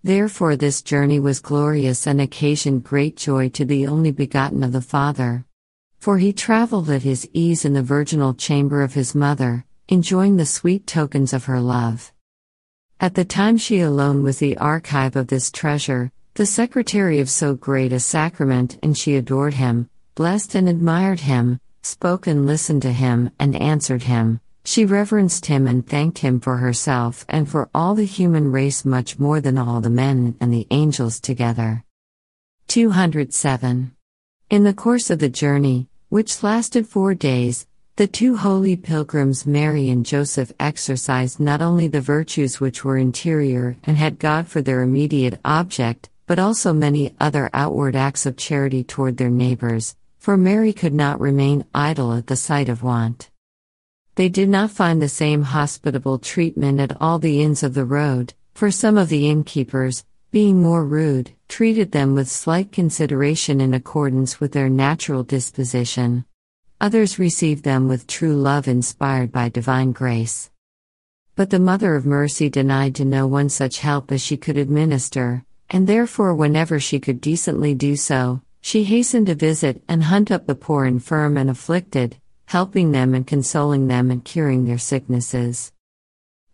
Therefore, 0.02 0.54
this 0.54 0.82
journey 0.82 1.18
was 1.18 1.40
glorious 1.40 2.06
and 2.06 2.20
occasioned 2.20 2.84
great 2.84 3.16
joy 3.16 3.48
to 3.48 3.64
the 3.64 3.86
only 3.86 4.10
begotten 4.10 4.62
of 4.62 4.72
the 4.72 4.82
Father. 4.82 5.46
For 5.98 6.18
he 6.18 6.34
travelled 6.34 6.90
at 6.90 7.04
his 7.04 7.26
ease 7.32 7.64
in 7.64 7.72
the 7.72 7.82
virginal 7.82 8.34
chamber 8.34 8.82
of 8.82 8.92
his 8.92 9.14
mother, 9.14 9.64
enjoying 9.88 10.36
the 10.36 10.44
sweet 10.44 10.86
tokens 10.86 11.32
of 11.32 11.46
her 11.46 11.58
love. 11.58 12.12
At 13.04 13.16
the 13.16 13.24
time 13.26 13.58
she 13.58 13.80
alone 13.80 14.22
was 14.22 14.38
the 14.38 14.56
archive 14.56 15.14
of 15.14 15.26
this 15.26 15.50
treasure, 15.50 16.10
the 16.36 16.46
secretary 16.46 17.20
of 17.20 17.28
so 17.28 17.54
great 17.54 17.92
a 17.92 18.00
sacrament, 18.00 18.78
and 18.82 18.96
she 18.96 19.14
adored 19.16 19.52
him, 19.52 19.90
blessed 20.14 20.54
and 20.54 20.70
admired 20.70 21.20
him, 21.20 21.60
spoke 21.82 22.26
and 22.26 22.46
listened 22.46 22.80
to 22.80 22.92
him, 22.92 23.30
and 23.38 23.56
answered 23.56 24.04
him. 24.04 24.40
She 24.64 24.86
reverenced 24.86 25.44
him 25.44 25.66
and 25.66 25.86
thanked 25.86 26.20
him 26.20 26.40
for 26.40 26.56
herself 26.56 27.26
and 27.28 27.46
for 27.46 27.68
all 27.74 27.94
the 27.94 28.06
human 28.06 28.50
race 28.50 28.86
much 28.86 29.18
more 29.18 29.38
than 29.38 29.58
all 29.58 29.82
the 29.82 29.90
men 29.90 30.34
and 30.40 30.50
the 30.50 30.66
angels 30.70 31.20
together. 31.20 31.84
207. 32.68 33.92
In 34.48 34.64
the 34.64 34.72
course 34.72 35.10
of 35.10 35.18
the 35.18 35.28
journey, 35.28 35.90
which 36.08 36.42
lasted 36.42 36.88
four 36.88 37.14
days, 37.14 37.66
the 37.96 38.06
two 38.08 38.36
holy 38.36 38.74
pilgrims 38.74 39.46
Mary 39.46 39.88
and 39.88 40.04
Joseph 40.04 40.52
exercised 40.58 41.38
not 41.38 41.62
only 41.62 41.86
the 41.86 42.00
virtues 42.00 42.58
which 42.58 42.84
were 42.84 42.98
interior 42.98 43.76
and 43.84 43.96
had 43.96 44.18
God 44.18 44.48
for 44.48 44.60
their 44.60 44.82
immediate 44.82 45.38
object, 45.44 46.10
but 46.26 46.40
also 46.40 46.72
many 46.72 47.14
other 47.20 47.48
outward 47.54 47.94
acts 47.94 48.26
of 48.26 48.36
charity 48.36 48.82
toward 48.82 49.16
their 49.16 49.30
neighbors, 49.30 49.94
for 50.18 50.36
Mary 50.36 50.72
could 50.72 50.92
not 50.92 51.20
remain 51.20 51.64
idle 51.72 52.12
at 52.14 52.26
the 52.26 52.34
sight 52.34 52.68
of 52.68 52.82
want. 52.82 53.30
They 54.16 54.28
did 54.28 54.48
not 54.48 54.72
find 54.72 55.00
the 55.00 55.08
same 55.08 55.42
hospitable 55.42 56.18
treatment 56.18 56.80
at 56.80 57.00
all 57.00 57.20
the 57.20 57.42
inns 57.42 57.62
of 57.62 57.74
the 57.74 57.84
road, 57.84 58.34
for 58.54 58.72
some 58.72 58.98
of 58.98 59.08
the 59.08 59.28
innkeepers, 59.28 60.04
being 60.32 60.60
more 60.60 60.84
rude, 60.84 61.30
treated 61.46 61.92
them 61.92 62.16
with 62.16 62.28
slight 62.28 62.72
consideration 62.72 63.60
in 63.60 63.72
accordance 63.72 64.40
with 64.40 64.50
their 64.50 64.68
natural 64.68 65.22
disposition. 65.22 66.24
Others 66.80 67.18
received 67.18 67.64
them 67.64 67.88
with 67.88 68.06
true 68.06 68.34
love 68.34 68.68
inspired 68.68 69.30
by 69.32 69.48
divine 69.48 69.92
grace. 69.92 70.50
But 71.36 71.50
the 71.50 71.58
Mother 71.58 71.94
of 71.94 72.04
Mercy 72.04 72.48
denied 72.48 72.94
to 72.96 73.04
no 73.04 73.26
one 73.26 73.48
such 73.48 73.78
help 73.78 74.12
as 74.12 74.20
she 74.20 74.36
could 74.36 74.56
administer, 74.56 75.44
and 75.70 75.86
therefore, 75.86 76.34
whenever 76.34 76.78
she 76.78 77.00
could 77.00 77.20
decently 77.20 77.74
do 77.74 77.96
so, 77.96 78.42
she 78.60 78.84
hastened 78.84 79.26
to 79.26 79.34
visit 79.34 79.82
and 79.88 80.04
hunt 80.04 80.30
up 80.30 80.46
the 80.46 80.54
poor, 80.54 80.84
infirm, 80.84 81.36
and 81.36 81.50
afflicted, 81.50 82.16
helping 82.46 82.92
them 82.92 83.14
and 83.14 83.26
consoling 83.26 83.88
them 83.88 84.10
and 84.10 84.24
curing 84.24 84.64
their 84.64 84.78
sicknesses. 84.78 85.72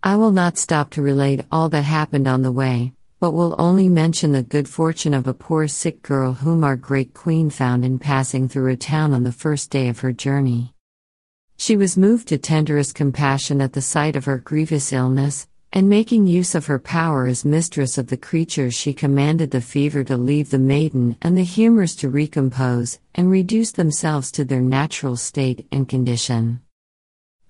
I 0.03 0.17
will 0.17 0.33
not 0.33 0.59
stop 0.59 0.91
to 0.91 1.03
relate 1.03 1.45
all 1.53 1.69
that 1.69 1.83
happened 1.83 2.27
on 2.27 2.43
the 2.43 2.53
way, 2.53 2.95
but 3.21 3.33
will 3.33 3.55
only 3.59 3.89
mention 3.89 4.33
the 4.33 4.43
good 4.43 4.67
fortune 4.67 5.13
of 5.13 5.27
a 5.27 5.35
poor 5.35 5.69
sick 5.69 6.03
girl 6.03 6.33
whom 6.33 6.65
our 6.65 6.77
great 6.77 7.13
queen 7.13 7.51
found 7.51 7.85
in 7.85 7.99
passing 7.99 8.49
through 8.49 8.73
a 8.73 8.77
town 8.77 9.13
on 9.13 9.23
the 9.23 9.31
first 9.31 9.71
day 9.71 9.89
of 9.89 10.01
her 10.01 10.11
journey. 10.11 10.75
She 11.59 11.77
was 11.77 11.99
moved 11.99 12.29
to 12.29 12.39
tenderest 12.39 12.95
compassion 12.95 13.61
at 13.61 13.75
the 13.75 13.83
sight 13.83 14.17
of 14.17 14.25
her 14.25 14.39
grievous 14.39 14.91
illness, 14.95 15.47
and 15.73 15.89
making 15.89 16.27
use 16.27 16.55
of 16.55 16.67
her 16.67 16.79
power 16.79 17.27
as 17.27 17.45
mistress 17.45 17.99
of 17.99 18.07
the 18.07 18.17
creatures, 18.17 18.75
she 18.75 18.95
commanded 18.95 19.51
the 19.51 19.61
fever 19.61 20.03
to 20.05 20.17
leave 20.17 20.49
the 20.49 20.59
maiden 20.59 21.17
and 21.21 21.37
the 21.37 21.45
humors 21.45 21.95
to 21.97 22.09
recompose 22.09 22.99
and 23.15 23.31
reduce 23.31 23.71
themselves 23.71 24.33
to 24.33 24.45
their 24.45 24.63
natural 24.63 25.17
state 25.17 25.69
and 25.71 25.89
condition. 25.89 26.63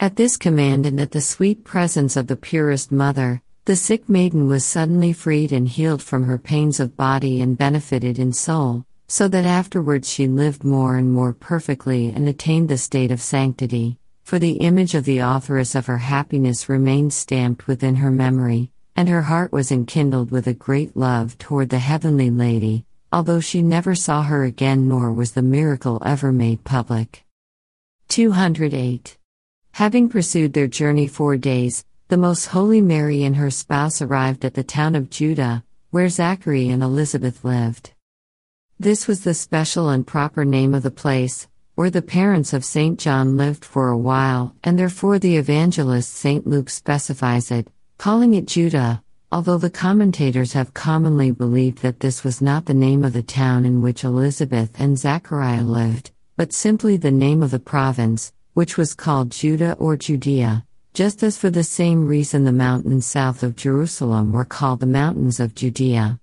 At 0.00 0.16
this 0.16 0.36
command 0.36 0.84
and 0.84 1.00
at 1.00 1.12
the 1.12 1.20
sweet 1.20 1.64
presence 1.64 2.16
of 2.16 2.26
the 2.26 2.36
purest 2.36 2.90
mother, 2.90 3.42
the 3.70 3.76
sick 3.76 4.08
maiden 4.08 4.48
was 4.48 4.64
suddenly 4.64 5.12
freed 5.12 5.52
and 5.52 5.68
healed 5.68 6.02
from 6.02 6.24
her 6.24 6.38
pains 6.38 6.80
of 6.80 6.96
body 6.96 7.40
and 7.40 7.56
benefited 7.56 8.18
in 8.18 8.32
soul, 8.32 8.84
so 9.06 9.28
that 9.28 9.44
afterwards 9.44 10.10
she 10.10 10.26
lived 10.26 10.64
more 10.64 10.96
and 10.96 11.12
more 11.12 11.32
perfectly 11.32 12.08
and 12.08 12.28
attained 12.28 12.68
the 12.68 12.76
state 12.76 13.12
of 13.12 13.20
sanctity 13.20 13.96
for 14.24 14.40
the 14.40 14.54
image 14.54 14.96
of 14.96 15.04
the 15.04 15.18
authoress 15.18 15.76
of 15.76 15.86
her 15.86 15.98
happiness 15.98 16.68
remained 16.68 17.12
stamped 17.12 17.68
within 17.68 17.94
her 17.94 18.10
memory, 18.10 18.72
and 18.96 19.08
her 19.08 19.22
heart 19.22 19.52
was 19.52 19.70
enkindled 19.70 20.32
with 20.32 20.48
a 20.48 20.52
great 20.52 20.96
love 20.96 21.38
toward 21.38 21.68
the 21.68 21.78
heavenly 21.78 22.28
lady, 22.28 22.84
although 23.12 23.38
she 23.38 23.62
never 23.62 23.94
saw 23.94 24.24
her 24.24 24.42
again 24.42 24.88
nor 24.88 25.12
was 25.12 25.30
the 25.30 25.42
miracle 25.42 26.02
ever 26.04 26.32
made 26.32 26.64
public. 26.64 27.24
208. 28.08 29.16
Having 29.74 30.08
pursued 30.08 30.54
their 30.54 30.66
journey 30.66 31.06
four 31.06 31.36
days, 31.36 31.84
the 32.10 32.16
Most 32.16 32.46
Holy 32.46 32.80
Mary 32.80 33.22
and 33.22 33.36
her 33.36 33.52
spouse 33.52 34.02
arrived 34.02 34.44
at 34.44 34.54
the 34.54 34.64
town 34.64 34.96
of 34.96 35.10
Judah, 35.10 35.62
where 35.90 36.08
Zachary 36.08 36.68
and 36.68 36.82
Elizabeth 36.82 37.44
lived. 37.44 37.92
This 38.80 39.06
was 39.06 39.22
the 39.22 39.32
special 39.32 39.90
and 39.90 40.04
proper 40.04 40.44
name 40.44 40.74
of 40.74 40.82
the 40.82 40.90
place, 40.90 41.46
where 41.76 41.88
the 41.88 42.02
parents 42.02 42.52
of 42.52 42.64
St. 42.64 42.98
John 42.98 43.36
lived 43.36 43.64
for 43.64 43.90
a 43.90 43.96
while, 43.96 44.56
and 44.64 44.76
therefore 44.76 45.20
the 45.20 45.36
evangelist 45.36 46.12
St. 46.12 46.48
Luke 46.48 46.68
specifies 46.68 47.52
it, 47.52 47.68
calling 47.96 48.34
it 48.34 48.48
Judah, 48.48 49.04
although 49.30 49.58
the 49.58 49.70
commentators 49.70 50.54
have 50.54 50.74
commonly 50.74 51.30
believed 51.30 51.78
that 51.82 52.00
this 52.00 52.24
was 52.24 52.42
not 52.42 52.66
the 52.66 52.74
name 52.74 53.04
of 53.04 53.12
the 53.12 53.22
town 53.22 53.64
in 53.64 53.82
which 53.82 54.02
Elizabeth 54.02 54.72
and 54.80 54.98
Zachariah 54.98 55.62
lived, 55.62 56.10
but 56.36 56.52
simply 56.52 56.96
the 56.96 57.12
name 57.12 57.40
of 57.40 57.52
the 57.52 57.60
province, 57.60 58.32
which 58.54 58.76
was 58.76 58.94
called 58.94 59.30
Judah 59.30 59.76
or 59.78 59.96
Judea, 59.96 60.64
just 60.92 61.22
as 61.22 61.38
for 61.38 61.50
the 61.50 61.62
same 61.62 62.06
reason 62.06 62.44
the 62.44 62.52
mountains 62.52 63.06
south 63.06 63.42
of 63.42 63.54
Jerusalem 63.54 64.32
were 64.32 64.44
called 64.44 64.80
the 64.80 64.86
mountains 64.86 65.38
of 65.38 65.54
Judea. 65.54 66.18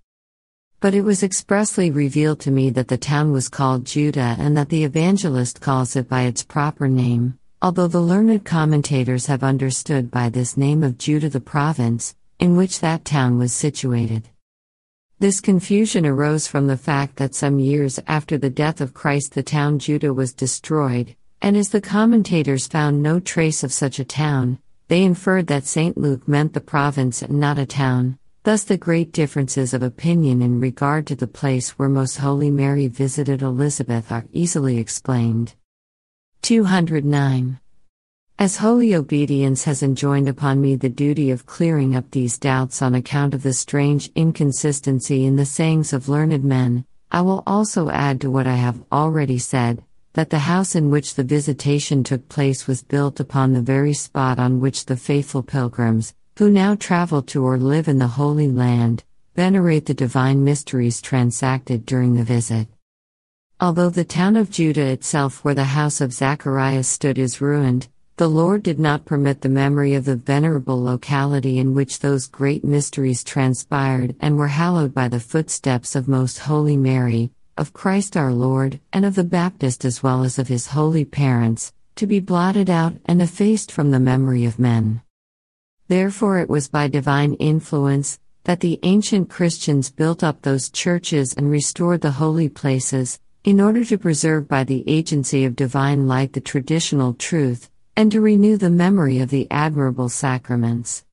But 0.79 0.93
it 0.93 1.01
was 1.01 1.23
expressly 1.23 1.89
revealed 1.89 2.39
to 2.41 2.51
me 2.51 2.69
that 2.71 2.87
the 2.87 2.97
town 2.97 3.31
was 3.31 3.49
called 3.49 3.85
Judah 3.85 4.35
and 4.37 4.57
that 4.57 4.69
the 4.69 4.83
evangelist 4.83 5.61
calls 5.61 5.95
it 5.95 6.09
by 6.09 6.23
its 6.23 6.43
proper 6.43 6.87
name, 6.87 7.39
although 7.61 7.87
the 7.87 8.01
learned 8.01 8.45
commentators 8.45 9.25
have 9.25 9.43
understood 9.43 10.11
by 10.11 10.29
this 10.29 10.57
name 10.57 10.83
of 10.83 10.97
Judah 10.97 11.29
the 11.29 11.39
province, 11.39 12.15
in 12.39 12.55
which 12.55 12.81
that 12.81 13.05
town 13.05 13.39
was 13.39 13.53
situated. 13.53 14.29
This 15.19 15.41
confusion 15.41 16.05
arose 16.05 16.45
from 16.45 16.67
the 16.67 16.77
fact 16.77 17.15
that 17.15 17.33
some 17.33 17.57
years 17.57 17.99
after 18.05 18.37
the 18.37 18.51
death 18.51 18.81
of 18.81 18.93
Christ 18.93 19.33
the 19.33 19.41
town 19.41 19.79
Judah 19.79 20.13
was 20.13 20.33
destroyed, 20.33 21.15
and 21.41 21.55
as 21.55 21.69
the 21.69 21.81
commentators 21.81 22.67
found 22.67 23.01
no 23.01 23.19
trace 23.19 23.63
of 23.63 23.71
such 23.71 23.99
a 23.99 24.05
town, 24.05 24.59
they 24.87 25.03
inferred 25.03 25.47
that 25.47 25.65
St. 25.65 25.97
Luke 25.97 26.27
meant 26.27 26.53
the 26.53 26.61
province 26.61 27.21
and 27.21 27.39
not 27.39 27.59
a 27.59 27.65
town. 27.65 28.17
Thus, 28.43 28.63
the 28.63 28.77
great 28.77 29.11
differences 29.11 29.73
of 29.73 29.83
opinion 29.83 30.41
in 30.41 30.61
regard 30.61 31.05
to 31.07 31.15
the 31.15 31.27
place 31.27 31.71
where 31.71 31.89
Most 31.89 32.17
Holy 32.17 32.49
Mary 32.49 32.87
visited 32.87 33.41
Elizabeth 33.41 34.11
are 34.11 34.25
easily 34.31 34.77
explained. 34.77 35.53
209. 36.43 37.59
As 38.39 38.57
holy 38.57 38.95
obedience 38.95 39.65
has 39.65 39.83
enjoined 39.83 40.29
upon 40.29 40.61
me 40.61 40.75
the 40.75 40.89
duty 40.89 41.31
of 41.31 41.45
clearing 41.45 41.95
up 41.95 42.11
these 42.11 42.37
doubts 42.37 42.81
on 42.81 42.95
account 42.95 43.33
of 43.33 43.43
the 43.43 43.51
strange 43.51 44.11
inconsistency 44.15 45.25
in 45.25 45.35
the 45.35 45.45
sayings 45.45 45.91
of 45.91 46.07
learned 46.07 46.43
men, 46.43 46.85
I 47.11 47.21
will 47.21 47.43
also 47.45 47.89
add 47.89 48.21
to 48.21 48.31
what 48.31 48.47
I 48.47 48.55
have 48.55 48.83
already 48.91 49.39
said 49.39 49.83
that 50.17 50.31
the 50.31 50.39
house 50.39 50.73
in 50.73 50.89
which 50.89 51.13
the 51.13 51.23
visitation 51.23 52.03
took 52.03 52.27
place 52.27 52.65
was 52.65 52.81
built 52.81 53.19
upon 53.19 53.53
the 53.53 53.61
very 53.61 53.93
spot 53.93 54.39
on 54.39 54.59
which 54.59 54.87
the 54.87 54.97
faithful 54.97 55.43
pilgrims, 55.43 56.15
who 56.39 56.49
now 56.49 56.73
travel 56.73 57.21
to 57.21 57.45
or 57.45 57.55
live 57.55 57.87
in 57.87 57.99
the 57.99 58.07
Holy 58.07 58.47
Land, 58.47 59.03
venerate 59.35 59.85
the 59.85 59.93
divine 59.93 60.43
mysteries 60.43 61.03
transacted 61.03 61.85
during 61.85 62.15
the 62.15 62.23
visit. 62.23 62.67
Although 63.59 63.91
the 63.91 64.03
town 64.03 64.35
of 64.35 64.49
Judah 64.49 64.87
itself, 64.87 65.45
where 65.45 65.53
the 65.53 65.65
house 65.65 66.01
of 66.01 66.11
Zacharias 66.11 66.87
stood, 66.87 67.19
is 67.19 67.39
ruined, 67.39 67.87
the 68.15 68.27
Lord 68.27 68.63
did 68.63 68.79
not 68.79 69.05
permit 69.05 69.41
the 69.41 69.49
memory 69.49 69.93
of 69.93 70.05
the 70.05 70.15
venerable 70.15 70.83
locality 70.83 71.59
in 71.59 71.75
which 71.75 71.99
those 71.99 72.25
great 72.25 72.65
mysteries 72.65 73.23
transpired 73.23 74.15
and 74.19 74.35
were 74.35 74.47
hallowed 74.47 74.95
by 74.95 75.09
the 75.09 75.19
footsteps 75.19 75.95
of 75.95 76.07
Most 76.07 76.39
Holy 76.39 76.75
Mary, 76.75 77.29
of 77.57 77.73
Christ 77.73 78.15
our 78.15 78.31
Lord, 78.31 78.79
and 78.93 79.05
of 79.05 79.15
the 79.15 79.23
Baptist 79.23 79.85
as 79.85 80.03
well 80.03 80.23
as 80.23 80.39
of 80.39 80.47
his 80.47 80.67
holy 80.67 81.05
parents, 81.05 81.73
to 81.95 82.07
be 82.07 82.19
blotted 82.19 82.69
out 82.69 82.95
and 83.05 83.21
effaced 83.21 83.71
from 83.71 83.91
the 83.91 83.99
memory 83.99 84.45
of 84.45 84.59
men. 84.59 85.01
Therefore, 85.87 86.39
it 86.39 86.49
was 86.49 86.67
by 86.67 86.87
divine 86.87 87.33
influence 87.35 88.19
that 88.43 88.59
the 88.59 88.79
ancient 88.83 89.29
Christians 89.29 89.89
built 89.89 90.23
up 90.23 90.41
those 90.41 90.69
churches 90.69 91.33
and 91.33 91.51
restored 91.51 92.01
the 92.01 92.11
holy 92.11 92.49
places, 92.49 93.19
in 93.43 93.59
order 93.59 93.83
to 93.85 93.97
preserve 93.97 94.47
by 94.47 94.63
the 94.63 94.83
agency 94.87 95.45
of 95.45 95.55
divine 95.55 96.07
light 96.07 96.33
the 96.33 96.41
traditional 96.41 97.13
truth, 97.13 97.69
and 97.95 98.11
to 98.11 98.21
renew 98.21 98.57
the 98.57 98.69
memory 98.69 99.19
of 99.19 99.29
the 99.29 99.47
admirable 99.49 100.09
sacraments. 100.09 101.03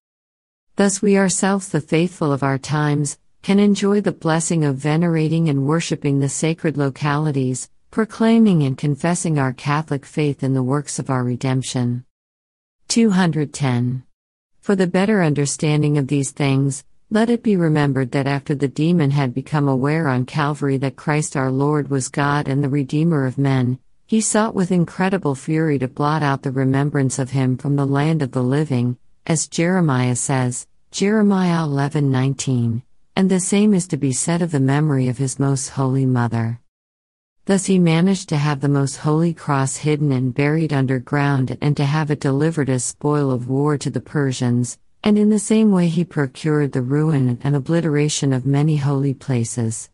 Thus, 0.77 1.01
we 1.01 1.17
ourselves, 1.17 1.69
the 1.69 1.81
faithful 1.81 2.33
of 2.33 2.43
our 2.43 2.59
times, 2.59 3.19
can 3.45 3.59
enjoy 3.59 4.01
the 4.01 4.11
blessing 4.11 4.65
of 4.65 4.75
venerating 4.75 5.51
and 5.51 5.67
worshipping 5.67 6.19
the 6.19 6.29
sacred 6.31 6.79
localities, 6.79 7.69
proclaiming 7.91 8.63
and 8.63 8.79
confessing 8.79 9.39
our 9.39 9.53
Catholic 9.53 10.07
faith 10.07 10.43
in 10.43 10.55
the 10.55 10.63
works 10.63 10.99
of 10.99 11.11
our 11.11 11.23
redemption. 11.23 12.03
210. 12.89 14.03
For 14.63 14.75
the 14.75 14.87
better 14.87 15.23
understanding 15.23 15.99
of 15.99 16.07
these 16.07 16.31
things, 16.31 16.85
let 17.11 17.29
it 17.29 17.43
be 17.43 17.55
remembered 17.55 18.13
that 18.13 18.27
after 18.27 18.55
the 18.55 18.67
demon 18.67 19.11
had 19.11 19.35
become 19.35 19.69
aware 19.69 20.09
on 20.09 20.25
Calvary 20.25 20.79
that 20.79 20.97
Christ 20.97 21.37
our 21.37 21.53
Lord 21.53 21.91
was 21.91 22.09
God 22.09 22.49
and 22.49 22.65
the 22.65 22.71
Redeemer 22.71 23.27
of 23.27 23.37
men, 23.37 23.79
he 24.07 24.23
sought 24.23 24.55
with 24.55 24.73
incredible 24.73 25.35
fury 25.35 25.79
to 25.81 25.87
blot 25.87 26.23
out 26.23 26.45
the 26.45 26.51
remembrance 26.51 27.19
of 27.19 27.33
him 27.33 27.59
from 27.59 27.77
the 27.77 27.87
land 27.87 28.23
of 28.23 28.33
the 28.33 28.43
living, 28.43 28.97
as 29.27 29.49
Jeremiah 29.49 30.17
says, 30.17 30.67
Jeremiah 30.91 31.67
11:19, 31.67 32.81
and 33.17 33.31
the 33.31 33.39
same 33.39 33.75
is 33.75 33.87
to 33.87 33.97
be 33.97 34.13
said 34.13 34.43
of 34.43 34.51
the 34.51 34.59
memory 34.59 35.07
of 35.09 35.19
his 35.19 35.39
most 35.39 35.69
holy 35.69 36.05
mother. 36.05 36.61
Thus 37.45 37.67
he 37.67 37.79
managed 37.79 38.29
to 38.31 38.37
have 38.37 38.61
the 38.61 38.69
most 38.69 38.97
holy 38.97 39.33
cross 39.33 39.77
hidden 39.77 40.11
and 40.11 40.35
buried 40.35 40.73
underground 40.73 41.57
and 41.61 41.77
to 41.77 41.85
have 41.85 42.11
it 42.11 42.19
delivered 42.19 42.69
as 42.69 42.83
spoil 42.83 43.31
of 43.31 43.49
war 43.49 43.79
to 43.79 43.91
the 43.91 44.01
Persians, 44.01 44.79
and 45.05 45.17
in 45.17 45.29
the 45.29 45.39
same 45.39 45.71
way 45.71 45.89
he 45.89 46.05
procured 46.05 46.73
the 46.73 46.83
ruin 46.83 47.39
and 47.43 47.55
obliteration 47.55 48.33
of 48.33 48.47
many 48.47 48.77
holy 48.77 49.15
places. 49.15 49.91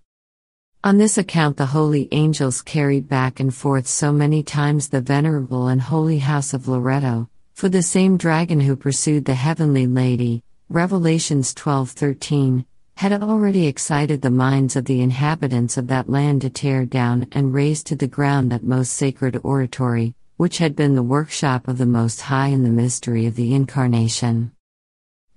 On 0.82 0.96
this 0.96 1.18
account, 1.18 1.58
the 1.58 1.66
holy 1.66 2.08
angels 2.12 2.62
carried 2.62 3.06
back 3.06 3.38
and 3.38 3.54
forth 3.54 3.86
so 3.86 4.12
many 4.12 4.42
times 4.42 4.88
the 4.88 5.02
venerable 5.02 5.68
and 5.68 5.82
holy 5.82 6.20
house 6.20 6.54
of 6.54 6.68
Loretto, 6.68 7.28
for 7.52 7.68
the 7.68 7.82
same 7.82 8.16
dragon 8.16 8.60
who 8.60 8.76
pursued 8.76 9.26
the 9.26 9.34
heavenly 9.34 9.86
lady, 9.86 10.42
Revelations 10.70 11.52
12:13, 11.52 12.64
had 13.00 13.22
already 13.22 13.66
excited 13.66 14.20
the 14.20 14.30
minds 14.30 14.76
of 14.76 14.84
the 14.84 15.00
inhabitants 15.00 15.78
of 15.78 15.86
that 15.86 16.10
land 16.10 16.42
to 16.42 16.50
tear 16.50 16.84
down 16.84 17.26
and 17.32 17.54
raze 17.54 17.82
to 17.82 17.96
the 17.96 18.06
ground 18.06 18.52
that 18.52 18.62
most 18.62 18.92
sacred 18.92 19.40
oratory, 19.42 20.14
which 20.36 20.58
had 20.58 20.76
been 20.76 20.94
the 20.94 21.02
workshop 21.02 21.66
of 21.66 21.78
the 21.78 21.86
Most 21.86 22.20
High 22.20 22.48
in 22.48 22.62
the 22.62 22.68
mystery 22.68 23.24
of 23.24 23.36
the 23.36 23.54
Incarnation. 23.54 24.52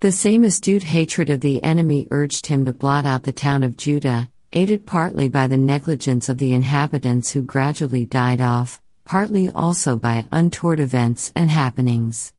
The 0.01 0.11
same 0.11 0.43
astute 0.43 0.83
hatred 0.83 1.29
of 1.29 1.39
the 1.39 1.63
enemy 1.63 2.05
urged 2.11 2.47
him 2.47 2.65
to 2.65 2.73
blot 2.73 3.05
out 3.05 3.23
the 3.23 3.31
town 3.31 3.63
of 3.63 3.77
Judah, 3.77 4.29
aided 4.51 4.85
partly 4.85 5.29
by 5.29 5.47
the 5.47 5.55
negligence 5.55 6.27
of 6.27 6.39
the 6.39 6.51
inhabitants 6.51 7.31
who 7.31 7.43
gradually 7.43 8.05
died 8.05 8.41
off, 8.41 8.81
partly 9.05 9.49
also 9.49 9.95
by 9.95 10.25
untoward 10.33 10.81
events 10.81 11.31
and 11.33 11.49
happenings. 11.49 12.33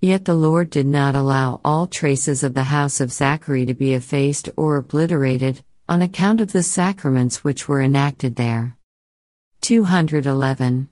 Yet 0.00 0.26
the 0.26 0.34
Lord 0.34 0.70
did 0.70 0.86
not 0.86 1.16
allow 1.16 1.60
all 1.64 1.88
traces 1.88 2.44
of 2.44 2.54
the 2.54 2.64
house 2.64 3.00
of 3.00 3.10
Zachary 3.10 3.66
to 3.66 3.74
be 3.74 3.94
effaced 3.94 4.48
or 4.56 4.76
obliterated, 4.76 5.64
on 5.88 6.02
account 6.02 6.40
of 6.40 6.52
the 6.52 6.62
sacraments 6.62 7.42
which 7.42 7.66
were 7.66 7.82
enacted 7.82 8.36
there. 8.36 8.76
211. 9.60 10.88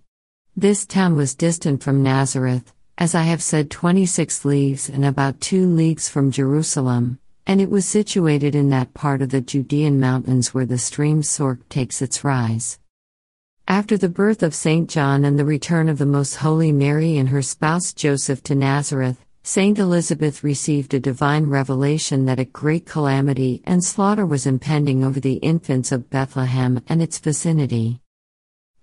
This 0.57 0.85
town 0.85 1.15
was 1.15 1.37
distant 1.37 1.85
from 1.85 2.03
Nazareth, 2.03 2.73
as 2.99 3.15
I 3.15 3.23
have 3.23 3.43
said, 3.43 3.71
26 3.71 4.45
leagues 4.45 4.89
and 4.89 5.05
about 5.05 5.41
2 5.41 5.69
leagues 5.69 6.09
from 6.09 6.33
Jerusalem, 6.33 7.21
and 7.47 7.61
it 7.61 7.71
was 7.71 7.87
situated 7.87 8.57
in 8.57 8.71
that 8.71 8.93
part 8.93 9.23
of 9.23 9.29
the 9.29 9.41
Judean 9.41 10.01
mountains 10.01 10.53
where 10.53 10.67
the 10.67 10.79
stream 10.79 11.23
Sorec 11.23 11.61
takes 11.69 12.03
its 12.03 12.25
rise. 12.25 12.81
After 13.69 13.97
the 13.97 14.09
birth 14.09 14.45
of 14.45 14.55
St. 14.55 14.89
John 14.89 15.25
and 15.25 15.37
the 15.37 15.45
return 15.45 15.89
of 15.89 15.99
the 15.99 16.07
Most 16.07 16.37
Holy 16.37 16.71
Mary 16.71 17.17
and 17.17 17.31
her 17.31 17.43
spouse 17.43 17.93
Joseph 17.93 18.41
to 18.45 18.55
Nazareth, 18.55 19.25
Saint 19.43 19.81
Elizabeth 19.81 20.45
received 20.45 20.95
a 20.95 21.01
divine 21.01 21.47
revelation 21.47 22.27
that 22.27 22.39
a 22.39 22.45
great 22.45 22.87
calamity 22.87 23.63
and 23.65 23.83
slaughter 23.83 24.25
was 24.25 24.47
impending 24.47 25.03
over 25.03 25.19
the 25.19 25.39
infants 25.39 25.91
of 25.91 26.09
Bethlehem 26.11 26.81
and 26.89 27.03
its 27.03 27.19
vicinity. 27.19 28.01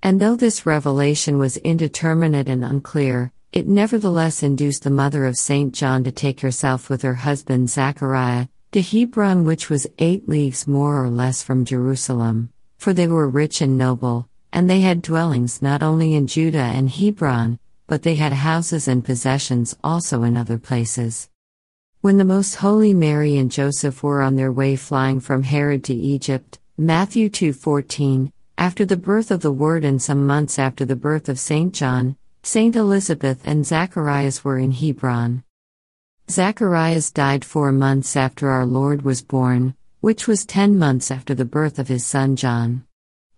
And 0.02 0.20
though 0.20 0.36
this 0.36 0.66
revelation 0.66 1.38
was 1.38 1.56
indeterminate 1.56 2.50
and 2.50 2.66
unclear, 2.66 3.32
it 3.54 3.70
nevertheless 3.70 4.44
induced 4.44 4.84
the 4.84 4.90
mother 4.90 5.26
of 5.26 5.38
St. 5.38 5.74
John 5.74 6.04
to 6.04 6.12
take 6.12 6.42
herself 6.42 6.90
with 6.90 7.04
her 7.04 7.16
husband 7.16 7.70
Zachariah 7.70 8.48
to 8.74 8.82
Hebron, 8.82 9.46
which 9.46 9.70
was 9.70 9.88
eight 9.98 10.28
leagues 10.28 10.68
more 10.68 11.02
or 11.02 11.10
less 11.10 11.42
from 11.42 11.64
Jerusalem, 11.64 12.50
for 12.78 12.92
they 12.92 13.08
were 13.08 13.30
rich 13.30 13.62
and 13.62 13.78
noble, 13.78 14.28
and 14.54 14.70
they 14.70 14.82
had 14.82 15.02
dwellings 15.02 15.64
not 15.64 15.82
only 15.82 16.14
in 16.14 16.28
Judah 16.28 16.60
and 16.60 16.88
Hebron, 16.88 17.60
but 17.88 18.04
they 18.04 18.16
had 18.16 18.34
houses 18.34 18.88
and 18.88 19.04
possessions 19.04 19.76
also 19.84 20.22
in 20.22 20.38
other 20.38 20.60
places. 20.60 21.28
When 22.02 22.18
the 22.18 22.24
Most 22.24 22.56
Holy 22.56 22.94
Mary 22.94 23.36
and 23.36 23.52
Joseph 23.52 24.04
were 24.04 24.22
on 24.22 24.36
their 24.36 24.52
way 24.52 24.76
flying 24.76 25.20
from 25.20 25.42
Herod 25.42 25.84
to 25.86 25.94
Egypt, 25.96 26.60
Matthew 26.78 27.30
2:14, 27.30 28.32
after 28.56 28.86
the 28.86 28.96
birth 28.96 29.32
of 29.32 29.42
the 29.42 29.52
Word 29.52 29.84
and 29.84 30.00
some 30.00 30.28
months 30.28 30.60
after 30.60 30.86
the 30.86 30.96
birth 30.96 31.30
of 31.30 31.40
St. 31.40 31.74
John, 31.74 32.16
Saint 32.44 32.76
Elizabeth 32.76 33.42
and 33.46 33.66
Zacharias 33.66 34.44
were 34.44 34.60
in 34.60 34.72
Hebron. 34.72 35.44
Zacharias 36.30 37.10
died 37.10 37.44
four 37.44 37.72
months 37.72 38.16
after 38.16 38.50
our 38.50 38.68
Lord 38.68 39.02
was 39.02 39.24
born, 39.24 39.74
which 40.02 40.28
was 40.28 40.46
ten 40.46 40.78
months 40.78 41.10
after 41.10 41.34
the 41.34 41.44
birth 41.44 41.80
of 41.80 41.88
his 41.88 42.06
son 42.06 42.36
John. 42.36 42.84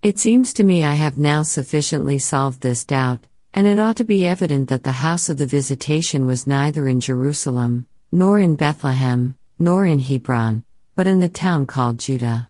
It 0.01 0.19
seems 0.19 0.53
to 0.53 0.63
me 0.63 0.83
I 0.83 0.93
have 0.93 1.17
now 1.17 1.43
sufficiently 1.43 2.19
solved 2.19 2.61
this 2.61 2.85
doubt, 2.85 3.25
and 3.53 3.65
it 3.67 3.79
ought 3.79 3.97
to 3.97 4.03
be 4.03 4.25
evident 4.25 4.69
that 4.69 4.83
the 4.83 4.91
house 4.91 5.29
of 5.29 5.37
the 5.37 5.45
visitation 5.45 6.25
was 6.25 6.45
neither 6.45 6.87
in 6.87 6.99
Jerusalem, 6.99 7.87
nor 8.11 8.39
in 8.39 8.55
Bethlehem, 8.55 9.35
nor 9.57 9.85
in 9.85 9.99
Hebron, 9.99 10.63
but 10.95 11.07
in 11.07 11.19
the 11.19 11.29
town 11.29 11.65
called 11.65 11.99
Judah. 11.99 12.49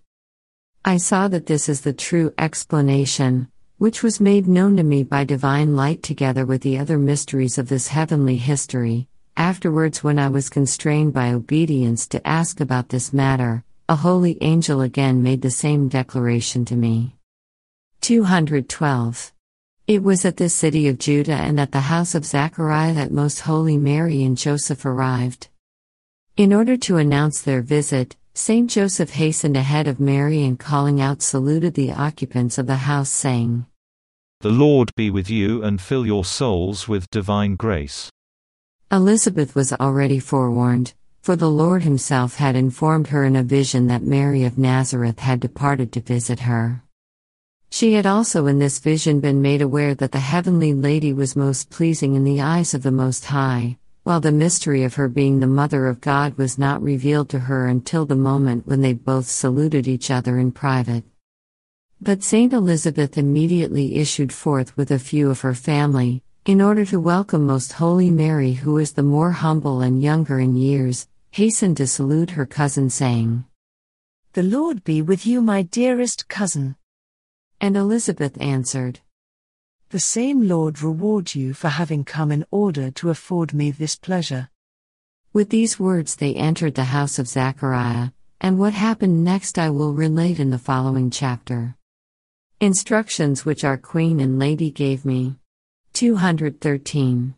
I 0.83 0.97
saw 0.97 1.27
that 1.29 1.45
this 1.45 1.67
is 1.69 1.81
the 1.81 1.93
true 1.93 2.33
explanation, 2.37 3.49
which 3.77 4.03
was 4.03 4.21
made 4.21 4.47
known 4.47 4.77
to 4.77 4.83
me 4.83 5.03
by 5.03 5.23
divine 5.23 5.75
light 5.75 6.03
together 6.03 6.45
with 6.45 6.61
the 6.61 6.77
other 6.77 6.97
mysteries 6.97 7.57
of 7.57 7.69
this 7.69 7.87
heavenly 7.89 8.37
history. 8.37 9.07
Afterwards, 9.35 10.03
when 10.03 10.17
I 10.17 10.29
was 10.29 10.49
constrained 10.49 11.13
by 11.13 11.33
obedience 11.33 12.07
to 12.07 12.25
ask 12.25 12.59
about 12.59 12.89
this 12.89 13.11
matter, 13.11 13.63
a 13.89 13.95
holy 13.95 14.37
angel 14.41 14.81
again 14.81 15.21
made 15.21 15.41
the 15.41 15.51
same 15.51 15.89
declaration 15.89 16.65
to 16.65 16.75
me. 16.75 17.14
212. 18.05 19.33
It 19.87 20.03
was 20.03 20.25
at 20.25 20.37
the 20.37 20.47
city 20.47 20.87
of 20.87 20.99
Judah 20.99 21.41
and 21.41 21.59
at 21.59 21.71
the 21.71 21.89
house 21.89 22.13
of 22.13 22.23
Zachariah 22.23 22.93
that 22.93 23.11
most 23.11 23.39
holy 23.39 23.79
Mary 23.79 24.23
and 24.23 24.37
Joseph 24.37 24.85
arrived. 24.85 25.47
In 26.37 26.53
order 26.53 26.77
to 26.77 26.97
announce 26.97 27.41
their 27.41 27.63
visit, 27.63 28.15
Saint 28.35 28.69
Joseph 28.69 29.09
hastened 29.09 29.57
ahead 29.57 29.87
of 29.87 29.99
Mary 29.99 30.43
and 30.43 30.59
calling 30.59 31.01
out 31.01 31.23
saluted 31.23 31.73
the 31.73 31.93
occupants 31.93 32.59
of 32.59 32.67
the 32.67 32.75
house, 32.75 33.09
saying, 33.09 33.65
The 34.41 34.51
Lord 34.51 34.93
be 34.95 35.09
with 35.09 35.27
you 35.27 35.63
and 35.63 35.81
fill 35.81 36.05
your 36.05 36.23
souls 36.23 36.87
with 36.87 37.09
divine 37.09 37.55
grace. 37.55 38.11
Elizabeth 38.91 39.55
was 39.55 39.73
already 39.73 40.19
forewarned, 40.19 40.93
for 41.23 41.35
the 41.35 41.49
Lord 41.49 41.81
Himself 41.81 42.35
had 42.35 42.55
informed 42.55 43.07
her 43.07 43.25
in 43.25 43.35
a 43.35 43.41
vision 43.41 43.87
that 43.87 44.03
Mary 44.03 44.43
of 44.43 44.59
Nazareth 44.59 45.21
had 45.21 45.39
departed 45.39 45.91
to 45.93 46.01
visit 46.01 46.41
her. 46.41 46.84
She 47.69 47.93
had 47.93 48.05
also 48.05 48.47
in 48.47 48.59
this 48.59 48.79
vision 48.79 49.19
been 49.19 49.41
made 49.41 49.61
aware 49.61 49.95
that 49.95 50.11
the 50.11 50.19
heavenly 50.19 50.73
lady 50.73 51.13
was 51.13 51.35
most 51.35 51.69
pleasing 51.69 52.15
in 52.15 52.23
the 52.23 52.41
eyes 52.41 52.73
of 52.73 52.83
the 52.83 52.91
Most 52.91 53.25
High 53.25 53.77
while 54.05 54.21
the 54.21 54.31
mystery 54.31 54.83
of 54.83 54.93
her 54.93 55.07
being 55.07 55.39
the 55.39 55.47
Mother 55.47 55.87
of 55.87 55.99
God 55.99 56.37
was 56.37 56.59
not 56.59 56.79
revealed 56.79 57.27
to 57.29 57.39
her 57.39 57.65
until 57.65 58.05
the 58.05 58.15
moment 58.15 58.67
when 58.67 58.81
they 58.81 58.93
both 58.93 59.25
saluted 59.25 59.87
each 59.87 60.11
other 60.11 60.37
in 60.37 60.51
private. 60.51 61.03
But 61.99 62.21
Saint 62.21 62.53
Elizabeth 62.53 63.17
immediately 63.17 63.95
issued 63.95 64.31
forth 64.31 64.77
with 64.77 64.91
a 64.91 64.99
few 64.99 65.31
of 65.31 65.41
her 65.41 65.55
family, 65.55 66.21
in 66.45 66.61
order 66.61 66.85
to 66.85 66.99
welcome 66.99 67.47
Most 67.47 67.73
Holy 67.73 68.11
Mary, 68.11 68.53
who 68.53 68.77
is 68.77 68.91
the 68.91 69.01
more 69.01 69.31
humble 69.31 69.81
and 69.81 70.03
younger 70.03 70.39
in 70.39 70.55
years, 70.55 71.07
hastened 71.31 71.77
to 71.77 71.87
salute 71.87 72.29
her 72.29 72.45
cousin, 72.45 72.91
saying, 72.91 73.43
The 74.33 74.43
Lord 74.43 74.83
be 74.83 75.01
with 75.01 75.25
you, 75.25 75.41
my 75.41 75.63
dearest 75.63 76.27
cousin. 76.27 76.75
And 77.59 77.77
Elizabeth 77.77 78.39
answered, 78.41 78.99
the 79.95 79.99
same 79.99 80.47
Lord 80.47 80.81
reward 80.81 81.35
you 81.35 81.53
for 81.53 81.69
having 81.69 82.03
come 82.03 82.31
in 82.31 82.45
order 82.49 82.89
to 82.91 83.11
afford 83.11 83.53
me 83.53 83.69
this 83.71 83.95
pleasure. 83.95 84.49
With 85.31 85.49
these 85.49 85.79
words, 85.79 86.15
they 86.15 86.33
entered 86.33 86.75
the 86.75 86.85
house 86.85 87.19
of 87.19 87.27
Zachariah, 87.27 88.09
and 88.41 88.57
what 88.57 88.73
happened 88.73 89.23
next 89.23 89.59
I 89.59 89.69
will 89.69 89.93
relate 89.93 90.39
in 90.39 90.49
the 90.49 90.57
following 90.57 91.11
chapter. 91.11 91.75
Instructions 92.59 93.45
which 93.45 93.63
our 93.63 93.77
Queen 93.77 94.19
and 94.19 94.39
Lady 94.39 94.71
gave 94.71 95.05
me. 95.05 95.35
213. 95.93 97.35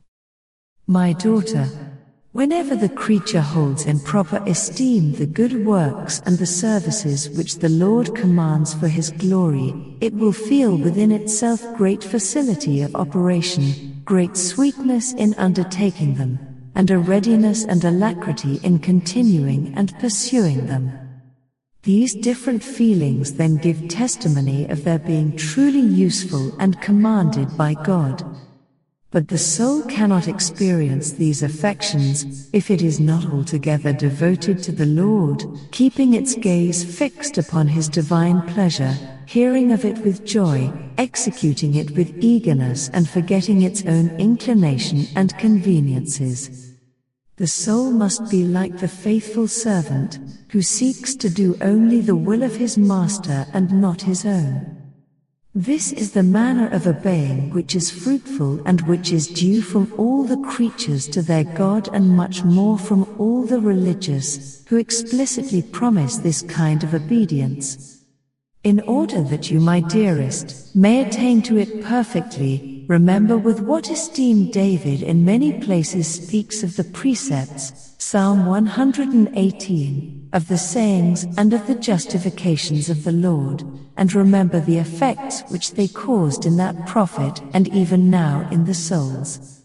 My 0.88 1.14
daughter, 1.14 1.70
Whenever 2.38 2.76
the 2.76 2.90
creature 2.90 3.42
holds 3.42 3.88
in 3.88 4.00
proper 4.00 4.38
esteem 4.46 5.14
the 5.14 5.26
good 5.26 5.66
works 5.66 6.22
and 6.28 6.38
the 6.38 6.46
services 6.46 7.32
which 7.32 7.58
the 7.58 7.68
Lord 7.70 8.14
commands 8.14 8.76
for 8.76 8.88
his 8.88 9.10
glory, 9.10 9.74
it 10.02 10.14
will 10.14 10.32
feel 10.32 10.78
within 10.78 11.12
itself 11.12 11.60
great 11.76 12.04
facility 12.04 12.84
of 12.84 12.96
operation, 12.96 14.04
great 14.06 14.38
sweetness 14.38 15.14
in 15.14 15.34
undertaking 15.40 16.14
them, 16.14 16.38
and 16.76 16.92
a 16.92 17.00
readiness 17.00 17.66
and 17.66 17.84
alacrity 17.84 18.60
in 18.62 18.78
continuing 18.78 19.74
and 19.76 19.98
pursuing 19.98 20.68
them. 20.68 20.92
These 21.82 22.14
different 22.14 22.64
feelings 22.64 23.34
then 23.34 23.58
give 23.58 23.88
testimony 23.88 24.68
of 24.68 24.84
their 24.84 25.00
being 25.00 25.36
truly 25.36 25.80
useful 25.80 26.56
and 26.60 26.80
commanded 26.82 27.58
by 27.58 27.74
God. 27.74 28.24
But 29.18 29.30
the 29.30 29.38
soul 29.40 29.82
cannot 29.82 30.28
experience 30.28 31.14
these 31.14 31.42
affections 31.42 32.52
if 32.54 32.70
it 32.70 32.84
is 32.84 33.00
not 33.00 33.26
altogether 33.26 33.92
devoted 33.92 34.62
to 34.62 34.72
the 34.72 34.86
Lord, 34.86 35.44
keeping 35.72 36.14
its 36.14 36.36
gaze 36.36 36.84
fixed 36.84 37.40
upon 37.40 37.68
His 37.68 37.90
divine 37.90 38.44
pleasure, 38.44 38.96
hearing 39.26 39.72
of 39.72 39.86
it 39.86 39.98
with 40.06 40.24
joy, 40.24 40.72
executing 41.00 41.74
it 41.74 41.98
with 41.98 42.16
eagerness, 42.24 42.92
and 42.94 43.10
forgetting 43.10 43.64
its 43.64 43.84
own 43.88 44.10
inclination 44.20 45.08
and 45.16 45.36
conveniences. 45.40 46.76
The 47.38 47.48
soul 47.48 47.90
must 47.90 48.30
be 48.30 48.44
like 48.44 48.78
the 48.78 48.88
faithful 48.88 49.48
servant, 49.48 50.20
who 50.52 50.62
seeks 50.62 51.16
to 51.16 51.30
do 51.32 51.58
only 51.62 52.02
the 52.02 52.16
will 52.16 52.44
of 52.44 52.56
his 52.56 52.78
master 52.78 53.48
and 53.52 53.82
not 53.82 54.04
his 54.04 54.28
own. 54.28 54.77
This 55.60 55.92
is 55.92 56.12
the 56.12 56.22
manner 56.22 56.70
of 56.70 56.86
obeying 56.86 57.50
which 57.50 57.74
is 57.74 57.90
fruitful 57.90 58.62
and 58.68 58.82
which 58.82 59.12
is 59.12 59.26
due 59.26 59.64
from 59.64 59.92
all 59.98 60.24
the 60.24 60.38
creatures 60.38 61.08
to 61.08 61.24
their 61.24 61.46
God 61.46 61.90
and 61.92 62.16
much 62.16 62.44
more 62.44 62.78
from 62.78 63.16
all 63.18 63.42
the 63.42 63.60
religious, 63.60 64.64
who 64.68 64.78
explicitly 64.78 65.64
promise 65.64 66.18
this 66.18 66.44
kind 66.44 66.84
of 66.84 66.94
obedience. 66.94 68.06
In 68.64 68.82
order 68.82 69.24
that 69.24 69.50
you, 69.50 69.60
my 69.60 69.80
dearest, 69.80 70.76
may 70.76 71.02
attain 71.02 71.42
to 71.42 71.58
it 71.58 71.84
perfectly, 71.84 72.86
remember 72.88 73.36
with 73.36 73.60
what 73.60 73.90
esteem 73.90 74.52
David 74.52 75.02
in 75.02 75.26
many 75.26 75.60
places 75.60 76.08
speaks 76.08 76.62
of 76.62 76.76
the 76.76 76.84
precepts, 76.84 77.96
Psalm 77.98 78.46
118, 78.46 80.17
of 80.38 80.48
the 80.48 80.58
sayings 80.58 81.26
and 81.36 81.52
of 81.52 81.66
the 81.66 81.74
justifications 81.74 82.92
of 82.92 83.04
the 83.04 83.12
Lord, 83.12 83.64
and 83.98 84.14
remember 84.14 84.60
the 84.60 84.78
effects 84.78 85.42
which 85.50 85.74
they 85.74 85.88
caused 85.88 86.46
in 86.46 86.58
that 86.58 86.86
prophet 86.86 87.42
and 87.56 87.68
even 87.70 88.12
now 88.12 88.48
in 88.52 88.64
the 88.66 88.76
souls. 88.76 89.64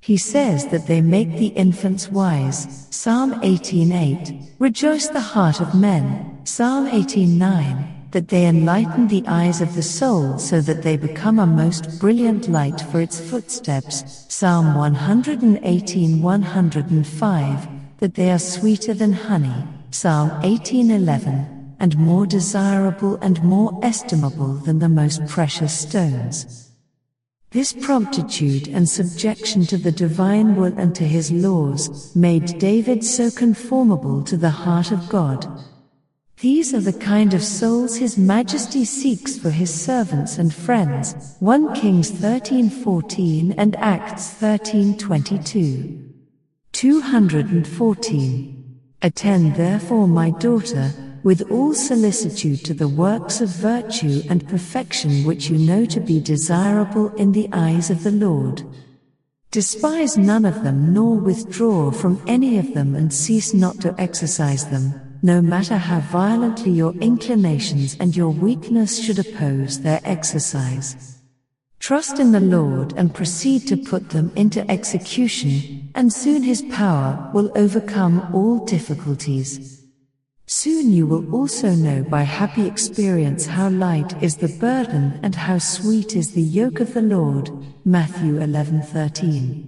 He 0.00 0.18
says 0.18 0.66
that 0.66 0.86
they 0.86 1.00
make 1.00 1.32
the 1.38 1.54
infants 1.64 2.10
wise, 2.10 2.86
Psalm 2.90 3.40
18:8, 3.40 4.50
rejoice 4.58 5.08
the 5.08 5.28
heart 5.32 5.60
of 5.62 5.74
men, 5.74 6.36
Psalm 6.44 6.86
18:9 6.88 7.88
that 8.10 8.28
they 8.28 8.44
enlighten 8.44 9.08
the 9.08 9.24
eyes 9.26 9.62
of 9.62 9.74
the 9.74 9.88
soul 9.98 10.38
so 10.38 10.60
that 10.60 10.82
they 10.82 10.98
become 10.98 11.38
a 11.38 11.46
most 11.46 11.98
brilliant 11.98 12.46
light 12.50 12.78
for 12.78 13.00
its 13.00 13.18
footsteps. 13.18 14.26
Psalm 14.28 14.74
118 14.74 16.20
105, 16.20 17.68
that 18.00 18.14
they 18.14 18.30
are 18.30 18.38
sweeter 18.38 18.92
than 18.92 19.14
honey. 19.14 19.64
Psalm 19.92 20.30
1811, 20.42 21.76
and 21.78 21.96
more 21.96 22.26
desirable 22.26 23.16
and 23.16 23.42
more 23.42 23.78
estimable 23.82 24.54
than 24.54 24.78
the 24.78 24.88
most 24.88 25.26
precious 25.26 25.78
stones. 25.78 26.70
This 27.50 27.72
promptitude 27.72 28.68
and 28.68 28.88
subjection 28.88 29.66
to 29.66 29.76
the 29.76 29.92
divine 29.92 30.56
will 30.56 30.76
and 30.78 30.94
to 30.96 31.04
his 31.04 31.30
laws 31.30 32.16
made 32.16 32.58
David 32.58 33.04
so 33.04 33.30
conformable 33.30 34.22
to 34.24 34.36
the 34.36 34.50
heart 34.50 34.90
of 34.90 35.08
God 35.08 35.46
these 36.42 36.74
are 36.74 36.80
the 36.80 36.92
kind 36.92 37.34
of 37.34 37.44
souls 37.44 37.98
His 37.98 38.18
Majesty 38.18 38.84
seeks 38.84 39.38
for 39.38 39.50
His 39.50 39.72
servants 39.72 40.38
and 40.38 40.52
friends. 40.52 41.14
1 41.38 41.72
Kings 41.72 42.10
13:14 42.10 43.54
and 43.56 43.76
Acts 43.76 44.34
13:22. 44.40 46.00
214. 46.72 48.61
Attend 49.02 49.56
therefore, 49.56 50.06
my 50.06 50.30
daughter, 50.30 50.90
with 51.22 51.50
all 51.50 51.74
solicitude 51.74 52.64
to 52.64 52.74
the 52.74 52.88
works 52.88 53.40
of 53.40 53.48
virtue 53.48 54.22
and 54.30 54.48
perfection 54.48 55.24
which 55.24 55.50
you 55.50 55.58
know 55.58 55.84
to 55.86 56.00
be 56.00 56.20
desirable 56.20 57.08
in 57.16 57.32
the 57.32 57.48
eyes 57.52 57.90
of 57.90 58.02
the 58.02 58.10
Lord. 58.12 58.62
Despise 59.50 60.16
none 60.16 60.44
of 60.44 60.64
them 60.64 60.94
nor 60.94 61.16
withdraw 61.16 61.90
from 61.90 62.22
any 62.26 62.58
of 62.58 62.74
them 62.74 62.94
and 62.94 63.12
cease 63.12 63.52
not 63.52 63.80
to 63.80 63.94
exercise 63.98 64.68
them 64.68 64.94
no 65.22 65.40
matter 65.40 65.76
how 65.76 66.00
violently 66.00 66.72
your 66.72 66.92
inclinations 66.94 67.96
and 68.00 68.16
your 68.16 68.30
weakness 68.30 69.02
should 69.02 69.20
oppose 69.20 69.80
their 69.80 70.00
exercise. 70.02 71.21
Trust 71.82 72.20
in 72.20 72.30
the 72.30 72.38
Lord 72.38 72.94
and 72.96 73.12
proceed 73.12 73.66
to 73.66 73.76
put 73.76 74.10
them 74.10 74.30
into 74.36 74.70
execution, 74.70 75.90
and 75.96 76.12
soon 76.12 76.44
his 76.44 76.62
power 76.70 77.28
will 77.34 77.50
overcome 77.56 78.30
all 78.32 78.64
difficulties. 78.64 79.82
Soon 80.46 80.92
you 80.92 81.08
will 81.08 81.28
also 81.34 81.74
know 81.74 82.04
by 82.04 82.22
happy 82.22 82.68
experience 82.68 83.46
how 83.46 83.68
light 83.68 84.22
is 84.22 84.36
the 84.36 84.56
burden 84.60 85.18
and 85.24 85.34
how 85.34 85.58
sweet 85.58 86.14
is 86.14 86.34
the 86.34 86.48
yoke 86.60 86.78
of 86.78 86.94
the 86.94 87.02
Lord. 87.02 87.50
Matthew 87.84 88.38
11:13. 88.38 89.66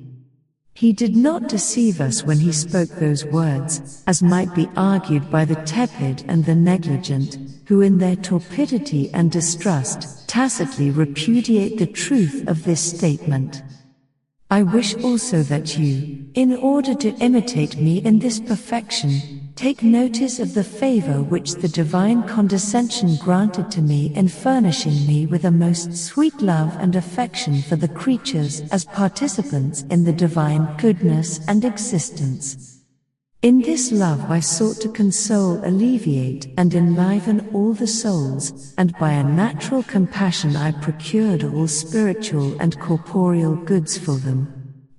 He 0.72 0.92
did 0.92 1.16
not 1.16 1.48
deceive 1.48 2.00
us 2.00 2.22
when 2.22 2.38
he 2.38 2.53
spoke 2.53 2.90
those 2.90 3.24
words, 3.24 4.05
as 4.07 4.22
might 4.22 4.55
be 4.55 4.70
argued 4.77 5.33
by 5.33 5.44
the 5.44 5.61
tepid 5.66 6.24
and 6.29 6.44
the 6.44 6.55
negligent, 6.55 7.38
who 7.66 7.81
in 7.81 7.98
their 7.98 8.14
torpidity 8.14 9.11
and 9.12 9.33
distrust 9.33 10.13
tacitly 10.27 10.91
repudiate 10.91 11.79
the 11.79 11.87
truth 11.87 12.45
of 12.47 12.65
this 12.65 12.81
statement. 12.81 13.63
I 14.51 14.63
wish 14.63 14.95
also 14.97 15.43
that 15.45 15.79
you, 15.79 16.27
in 16.35 16.57
order 16.57 16.95
to 16.95 17.15
imitate 17.17 17.77
me 17.77 17.99
in 17.99 18.19
this 18.19 18.41
perfection, 18.41 19.45
Take 19.57 19.85
notice 19.85 20.41
of 20.41 20.53
the 20.53 20.65
favor 20.65 21.23
which 21.23 21.53
the 21.53 21.69
divine 21.69 22.25
condescension 22.25 23.17
granted 23.17 23.71
to 23.71 23.83
me 23.83 24.13
in 24.17 24.27
furnishing 24.27 25.07
me 25.07 25.27
with 25.27 25.45
a 25.45 25.51
most 25.51 25.97
sweet 25.97 26.43
love 26.43 26.77
and 26.81 26.97
affection 26.97 27.63
for 27.63 27.77
the 27.77 27.89
creatures 27.89 28.63
as 28.73 28.85
participants 28.85 29.83
in 29.91 30.03
the 30.03 30.13
divine 30.13 30.77
goodness 30.79 31.39
and 31.47 31.65
existence. 31.65 32.74
In 33.44 33.61
this 33.61 33.92
love 33.92 34.30
I 34.30 34.40
sought 34.40 34.80
to 34.80 34.88
console, 34.88 35.62
alleviate, 35.66 36.46
and 36.57 36.74
enliven 36.74 37.50
all 37.52 37.74
the 37.74 37.87
souls, 37.87 38.72
and 38.78 38.96
by 38.98 39.12
a 39.12 39.22
natural 39.22 39.83
compassion 39.83 40.57
I 40.57 40.72
procured 40.72 41.44
all 41.44 41.68
spiritual 41.68 42.59
and 42.59 42.80
corporeal 42.80 43.54
goods 43.54 43.98
for 43.98 44.16
them. 44.16 44.48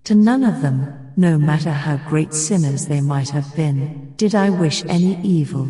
To 0.04 0.14
none 0.14 0.44
of 0.44 0.62
them, 0.62 1.12
no 1.18 1.40
matter 1.40 1.72
how 1.72 1.98
great 2.08 2.36
sinners 2.36 2.86
they 2.86 3.02
might 3.02 3.30
have 3.30 3.56
been, 3.56 4.14
did 4.16 4.36
I 4.36 4.52
wish 4.52 4.86
any 4.86 5.20
evil. 5.24 5.68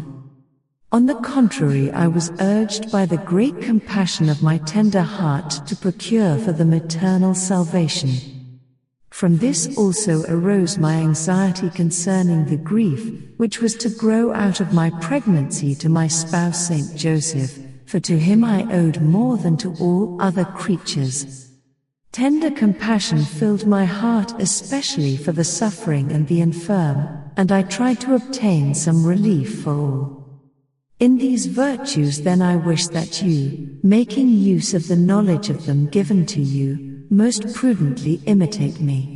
On 0.91 1.05
the 1.05 1.15
contrary, 1.15 1.91
I 1.91 2.07
was 2.07 2.33
urged 2.41 2.91
by 2.91 3.05
the 3.05 3.23
great 3.23 3.61
compassion 3.61 4.27
of 4.27 4.43
my 4.43 4.57
tender 4.57 5.01
heart 5.01 5.65
to 5.67 5.77
procure 5.77 6.37
for 6.39 6.51
them 6.51 6.73
eternal 6.73 7.35
salvation. 7.35 8.34
From 9.15 9.37
this 9.37 9.77
also 9.77 10.25
arose 10.27 10.77
my 10.77 10.95
anxiety 10.95 11.69
concerning 11.69 12.43
the 12.43 12.57
grief, 12.57 13.13
which 13.37 13.61
was 13.61 13.73
to 13.75 13.89
grow 13.89 14.33
out 14.33 14.59
of 14.59 14.73
my 14.73 14.89
pregnancy 14.99 15.73
to 15.75 15.87
my 15.87 16.05
spouse 16.05 16.67
Saint 16.67 16.97
Joseph, 16.97 17.57
for 17.85 18.01
to 18.01 18.19
him 18.19 18.43
I 18.43 18.69
owed 18.69 18.99
more 18.99 19.37
than 19.37 19.55
to 19.59 19.73
all 19.79 20.21
other 20.21 20.43
creatures. 20.43 21.49
Tender 22.11 22.51
compassion 22.51 23.23
filled 23.23 23.65
my 23.65 23.85
heart 23.85 24.33
especially 24.37 25.15
for 25.15 25.31
the 25.31 25.45
suffering 25.45 26.11
and 26.11 26.27
the 26.27 26.41
infirm, 26.41 27.07
and 27.37 27.53
I 27.53 27.61
tried 27.61 28.01
to 28.01 28.15
obtain 28.15 28.75
some 28.75 29.05
relief 29.05 29.63
for 29.63 29.75
all. 29.75 30.41
In 30.99 31.19
these 31.19 31.45
virtues 31.45 32.23
then 32.23 32.41
I 32.41 32.57
wish 32.57 32.87
that 32.87 33.21
you, 33.21 33.79
making 33.81 34.27
use 34.27 34.73
of 34.73 34.89
the 34.89 34.97
knowledge 34.97 35.49
of 35.49 35.65
them 35.65 35.87
given 35.87 36.25
to 36.25 36.41
you, 36.41 36.94
most 37.15 37.53
prudently 37.53 38.19
imitate 38.25 38.81
me. 38.81 39.14